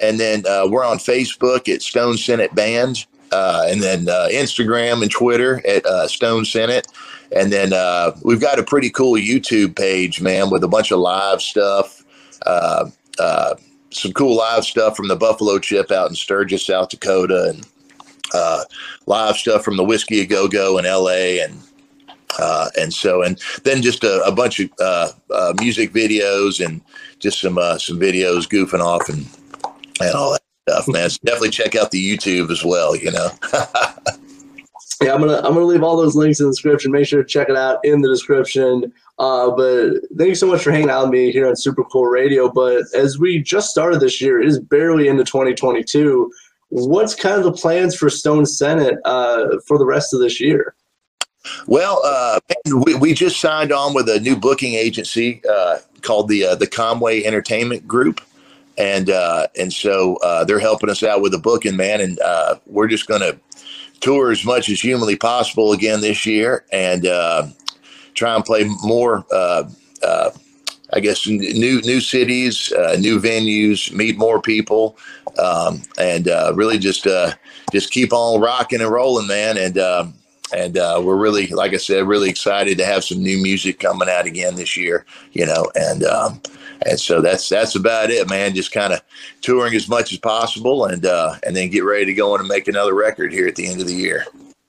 And 0.00 0.18
then 0.18 0.44
uh, 0.46 0.66
we're 0.68 0.84
on 0.84 0.98
Facebook 0.98 1.72
at 1.72 1.82
Stone 1.82 2.16
Senate 2.16 2.54
Band. 2.54 3.06
Uh, 3.30 3.66
and 3.66 3.82
then 3.82 4.08
uh, 4.08 4.28
Instagram 4.30 5.00
and 5.00 5.10
Twitter 5.10 5.66
at 5.66 5.86
uh, 5.86 6.06
Stone 6.06 6.44
Senate. 6.44 6.86
And 7.34 7.50
then 7.50 7.72
uh, 7.72 8.14
we've 8.22 8.40
got 8.40 8.58
a 8.58 8.62
pretty 8.62 8.90
cool 8.90 9.14
YouTube 9.14 9.74
page, 9.74 10.20
man, 10.20 10.50
with 10.50 10.62
a 10.64 10.68
bunch 10.68 10.90
of 10.90 10.98
live 10.98 11.40
stuff. 11.40 12.04
Uh, 12.44 12.90
uh, 13.18 13.54
some 13.90 14.12
cool 14.12 14.36
live 14.36 14.64
stuff 14.64 14.96
from 14.96 15.08
the 15.08 15.16
Buffalo 15.16 15.58
Chip 15.58 15.90
out 15.90 16.10
in 16.10 16.14
Sturgis, 16.14 16.66
South 16.66 16.90
Dakota, 16.90 17.54
and 17.54 17.66
live 19.06 19.36
stuff 19.36 19.64
from 19.64 19.76
the 19.76 19.84
Whiskey 19.84 20.20
a 20.20 20.26
Go 20.26 20.46
Go 20.46 20.76
in 20.78 20.84
LA, 20.84 21.42
and 21.42 21.58
uh, 22.38 22.70
and 22.78 22.92
so 22.92 23.22
and 23.22 23.40
then 23.64 23.82
just 23.82 24.04
a, 24.04 24.22
a 24.24 24.32
bunch 24.32 24.60
of 24.60 24.70
uh, 24.80 25.10
uh, 25.30 25.52
music 25.58 25.92
videos 25.92 26.64
and 26.64 26.80
just 27.18 27.40
some 27.40 27.58
uh, 27.58 27.78
some 27.78 27.98
videos 27.98 28.48
goofing 28.48 28.80
off 28.80 29.08
and 29.08 29.26
and 30.00 30.14
all 30.14 30.32
that 30.32 30.42
stuff, 30.68 30.88
man. 30.88 31.10
So 31.10 31.18
definitely 31.24 31.50
check 31.50 31.74
out 31.74 31.90
the 31.90 32.16
YouTube 32.16 32.50
as 32.50 32.64
well. 32.64 32.96
You 32.96 33.10
know. 33.10 33.30
Yeah, 35.02 35.14
I'm 35.14 35.20
gonna 35.20 35.38
I'm 35.38 35.54
gonna 35.54 35.64
leave 35.64 35.82
all 35.82 35.96
those 35.96 36.14
links 36.14 36.38
in 36.38 36.46
the 36.46 36.52
description. 36.52 36.92
Make 36.92 37.06
sure 37.06 37.22
to 37.22 37.28
check 37.28 37.48
it 37.48 37.56
out 37.56 37.78
in 37.84 38.02
the 38.02 38.08
description. 38.08 38.92
Uh, 39.18 39.50
but 39.50 39.94
thank 40.16 40.28
you 40.28 40.34
so 40.34 40.46
much 40.46 40.62
for 40.62 40.70
hanging 40.70 40.90
out 40.90 41.04
with 41.04 41.10
me 41.10 41.32
here 41.32 41.48
on 41.48 41.56
Super 41.56 41.84
Cool 41.84 42.06
Radio. 42.06 42.50
But 42.50 42.84
as 42.94 43.18
we 43.18 43.42
just 43.42 43.70
started 43.70 44.00
this 44.00 44.20
year, 44.20 44.40
it 44.40 44.48
is 44.48 44.60
barely 44.60 45.08
into 45.08 45.24
2022. 45.24 46.30
What's 46.68 47.14
kind 47.14 47.36
of 47.36 47.44
the 47.44 47.52
plans 47.52 47.96
for 47.96 48.08
Stone 48.08 48.46
Senate 48.46 48.98
uh, 49.04 49.58
for 49.66 49.76
the 49.76 49.84
rest 49.84 50.14
of 50.14 50.20
this 50.20 50.40
year? 50.40 50.74
Well, 51.66 52.00
uh, 52.04 52.40
we, 52.84 52.94
we 52.94 53.14
just 53.14 53.40
signed 53.40 53.72
on 53.72 53.94
with 53.94 54.08
a 54.08 54.20
new 54.20 54.36
booking 54.36 54.74
agency 54.74 55.42
uh, 55.48 55.78
called 56.02 56.28
the 56.28 56.44
uh, 56.44 56.54
the 56.54 56.66
Conway 56.66 57.24
Entertainment 57.24 57.86
Group, 57.86 58.20
and 58.78 59.10
uh, 59.10 59.48
and 59.58 59.72
so 59.72 60.16
uh, 60.16 60.44
they're 60.44 60.58
helping 60.58 60.90
us 60.90 61.02
out 61.02 61.22
with 61.22 61.32
the 61.32 61.38
booking, 61.38 61.76
man. 61.76 62.00
And 62.00 62.20
uh, 62.20 62.56
we're 62.66 62.88
just 62.88 63.06
going 63.06 63.20
to 63.20 63.38
tour 64.00 64.30
as 64.30 64.44
much 64.44 64.68
as 64.68 64.80
humanly 64.80 65.16
possible 65.16 65.72
again 65.72 66.00
this 66.00 66.26
year, 66.26 66.64
and 66.72 67.02
try 68.14 68.34
and 68.34 68.44
play 68.44 68.68
more. 68.82 69.24
I 70.94 71.00
guess 71.00 71.26
new 71.26 71.80
new 71.80 72.00
cities, 72.00 72.70
new 72.98 73.18
venues, 73.18 73.90
meet 73.92 74.18
more 74.18 74.42
people, 74.42 74.98
um, 75.38 75.82
and 75.98 76.26
really 76.54 76.78
just 76.78 77.06
just 77.72 77.90
keep 77.90 78.12
on 78.12 78.40
rocking 78.40 78.80
and 78.80 78.90
rolling, 78.90 79.26
man. 79.26 79.56
And 79.56 79.78
um, 79.78 80.14
and 80.54 80.76
uh, 80.78 81.00
we're 81.02 81.16
really, 81.16 81.48
like 81.48 81.72
I 81.74 81.78
said, 81.78 82.06
really 82.06 82.30
excited 82.30 82.78
to 82.78 82.84
have 82.84 83.04
some 83.04 83.22
new 83.22 83.40
music 83.42 83.80
coming 83.80 84.08
out 84.08 84.26
again 84.26 84.56
this 84.56 84.76
year. 84.76 85.04
You 85.32 85.46
know, 85.46 85.70
and 85.74 86.04
um, 86.04 86.40
and 86.86 86.98
so 86.98 87.20
that's 87.20 87.48
that's 87.48 87.74
about 87.74 88.10
it, 88.10 88.28
man. 88.28 88.54
Just 88.54 88.72
kind 88.72 88.92
of 88.92 89.00
touring 89.40 89.74
as 89.74 89.88
much 89.88 90.12
as 90.12 90.18
possible, 90.18 90.84
and 90.84 91.04
uh, 91.04 91.36
and 91.44 91.56
then 91.56 91.70
get 91.70 91.84
ready 91.84 92.06
to 92.06 92.14
go 92.14 92.34
and 92.36 92.46
make 92.46 92.68
another 92.68 92.94
record 92.94 93.32
here 93.32 93.46
at 93.46 93.56
the 93.56 93.68
end 93.68 93.80
of 93.80 93.86
the 93.86 93.94
year. 93.94 94.26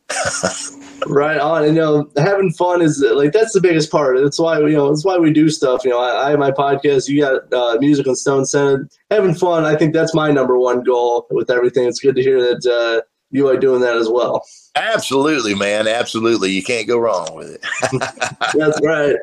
Right 1.07 1.39
on, 1.39 1.65
and 1.65 1.75
you 1.75 1.81
know, 1.81 2.09
having 2.17 2.51
fun 2.51 2.81
is 2.81 3.03
like 3.13 3.33
that's 3.33 3.51
the 3.51 3.59
biggest 3.59 3.91
part. 3.91 4.17
That's 4.21 4.39
why 4.39 4.59
you 4.59 4.69
know 4.69 4.89
that's 4.89 5.03
why 5.03 5.17
we 5.17 5.33
do 5.33 5.49
stuff. 5.49 5.83
You 5.83 5.91
know, 5.91 5.99
I, 5.99 6.27
I 6.27 6.29
have 6.29 6.39
my 6.39 6.51
podcast. 6.51 7.09
You 7.09 7.19
got 7.21 7.51
uh, 7.51 7.77
music 7.79 8.07
on 8.07 8.15
Stone 8.15 8.45
Senate. 8.45 8.87
Having 9.11 9.35
fun, 9.35 9.65
I 9.65 9.75
think 9.75 9.93
that's 9.93 10.13
my 10.13 10.31
number 10.31 10.57
one 10.57 10.81
goal 10.83 11.27
with 11.29 11.49
everything. 11.49 11.87
It's 11.87 11.99
good 11.99 12.15
to 12.15 12.21
hear 12.21 12.39
that 12.39 12.65
uh, 12.65 13.01
you 13.31 13.47
are 13.49 13.57
doing 13.57 13.81
that 13.81 13.97
as 13.97 14.07
well. 14.07 14.45
Absolutely, 14.75 15.53
man. 15.53 15.87
Absolutely, 15.87 16.49
you 16.51 16.63
can't 16.63 16.87
go 16.87 16.97
wrong 16.97 17.35
with 17.35 17.51
it. 17.51 17.61
That's 18.57 18.81
right. 18.83 19.15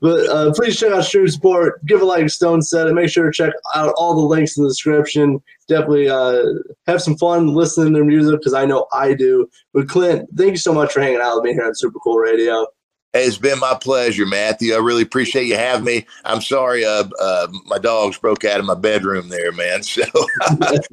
But 0.00 0.28
uh, 0.28 0.52
please 0.52 0.78
check 0.78 0.92
out 0.92 1.04
Stream 1.04 1.28
Support. 1.28 1.84
Give 1.86 2.02
a 2.02 2.04
like 2.04 2.28
Stone 2.28 2.62
Senate 2.62 2.88
and 2.88 2.96
make 2.96 3.08
sure 3.08 3.24
to 3.24 3.32
check 3.32 3.52
out 3.76 3.94
all 3.96 4.14
the 4.14 4.26
links 4.26 4.56
in 4.56 4.64
the 4.64 4.70
description. 4.70 5.40
Definitely 5.68 6.08
uh, 6.08 6.42
have 6.88 7.00
some 7.00 7.16
fun 7.16 7.54
listening 7.54 7.92
to 7.92 7.98
their 7.98 8.04
music 8.04 8.40
because 8.40 8.54
I 8.54 8.64
know 8.64 8.86
I 8.92 9.14
do. 9.14 9.48
But 9.72 9.88
Clint, 9.88 10.28
thank 10.36 10.50
you 10.50 10.56
so 10.56 10.74
much 10.74 10.92
for 10.92 11.00
hanging 11.00 11.20
out 11.20 11.36
with 11.36 11.44
me 11.44 11.52
here 11.52 11.64
on 11.64 11.74
Super 11.76 12.00
Cool 12.00 12.18
Radio. 12.18 12.66
It's 13.14 13.38
been 13.38 13.60
my 13.60 13.78
pleasure, 13.80 14.26
Matthew. 14.26 14.74
I 14.74 14.78
really 14.78 15.02
appreciate 15.02 15.46
you 15.46 15.56
having 15.56 15.84
me. 15.84 16.04
I'm 16.24 16.40
sorry, 16.40 16.84
uh, 16.84 17.04
uh, 17.20 17.46
my 17.64 17.78
dogs 17.78 18.18
broke 18.18 18.44
out 18.44 18.58
of 18.58 18.66
my 18.66 18.74
bedroom 18.74 19.28
there, 19.28 19.52
man. 19.52 19.82
So, 19.94 20.02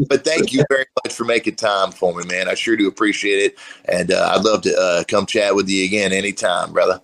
but 0.09 0.23
thank 0.23 0.53
you 0.53 0.63
very 0.69 0.85
much 1.03 1.13
for 1.13 1.23
making 1.23 1.55
time 1.55 1.91
for 1.91 2.13
me, 2.13 2.23
man. 2.25 2.47
I 2.47 2.53
sure 2.53 2.77
do 2.77 2.87
appreciate 2.87 3.39
it, 3.39 3.57
and 3.85 4.11
uh, 4.11 4.33
I'd 4.35 4.43
love 4.43 4.61
to 4.63 4.77
uh, 4.77 5.03
come 5.07 5.25
chat 5.25 5.55
with 5.55 5.67
you 5.67 5.83
again 5.85 6.11
anytime, 6.11 6.71
brother. 6.71 7.01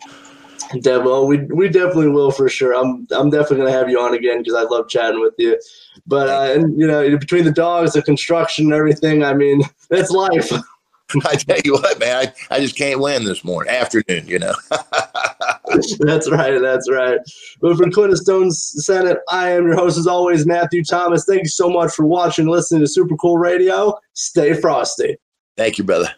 Dev, 0.81 1.03
well, 1.03 1.25
we 1.25 1.37
we 1.45 1.69
definitely 1.69 2.09
will 2.09 2.29
for 2.29 2.49
sure. 2.49 2.73
I'm 2.75 3.07
I'm 3.11 3.29
definitely 3.29 3.57
gonna 3.57 3.71
have 3.71 3.89
you 3.89 3.99
on 3.99 4.13
again 4.13 4.39
because 4.43 4.53
I 4.53 4.63
love 4.63 4.89
chatting 4.89 5.21
with 5.21 5.33
you. 5.39 5.59
But 6.05 6.29
uh, 6.29 6.53
and 6.53 6.79
you 6.79 6.85
know, 6.85 7.17
between 7.17 7.45
the 7.45 7.51
dogs, 7.51 7.93
the 7.93 8.03
construction, 8.03 8.65
and 8.65 8.73
everything, 8.73 9.23
I 9.23 9.33
mean, 9.33 9.61
that's 9.89 10.11
life. 10.11 10.51
I 11.25 11.35
tell 11.35 11.59
you 11.63 11.73
what, 11.73 11.99
man, 11.99 12.27
I, 12.27 12.55
I 12.55 12.59
just 12.59 12.75
can't 12.75 12.99
win 12.99 13.23
this 13.23 13.43
morning, 13.43 13.73
afternoon, 13.73 14.27
you 14.27 14.39
know. 14.39 14.53
that's 15.99 16.29
right. 16.29 16.59
That's 16.61 16.89
right. 16.91 17.19
But 17.61 17.77
for 17.77 17.89
Clinton 17.89 18.17
Stone's 18.17 18.85
Senate, 18.85 19.17
I 19.29 19.51
am 19.51 19.67
your 19.67 19.75
host 19.75 19.97
as 19.97 20.07
always, 20.07 20.45
Matthew 20.45 20.83
Thomas. 20.83 21.25
Thank 21.25 21.43
you 21.43 21.49
so 21.49 21.69
much 21.69 21.93
for 21.93 22.05
watching, 22.05 22.43
and 22.43 22.51
listening 22.51 22.81
to 22.81 22.87
Super 22.87 23.15
Cool 23.15 23.37
Radio. 23.37 23.97
Stay 24.13 24.53
frosty. 24.53 25.17
Thank 25.55 25.77
you, 25.77 25.83
brother. 25.83 26.13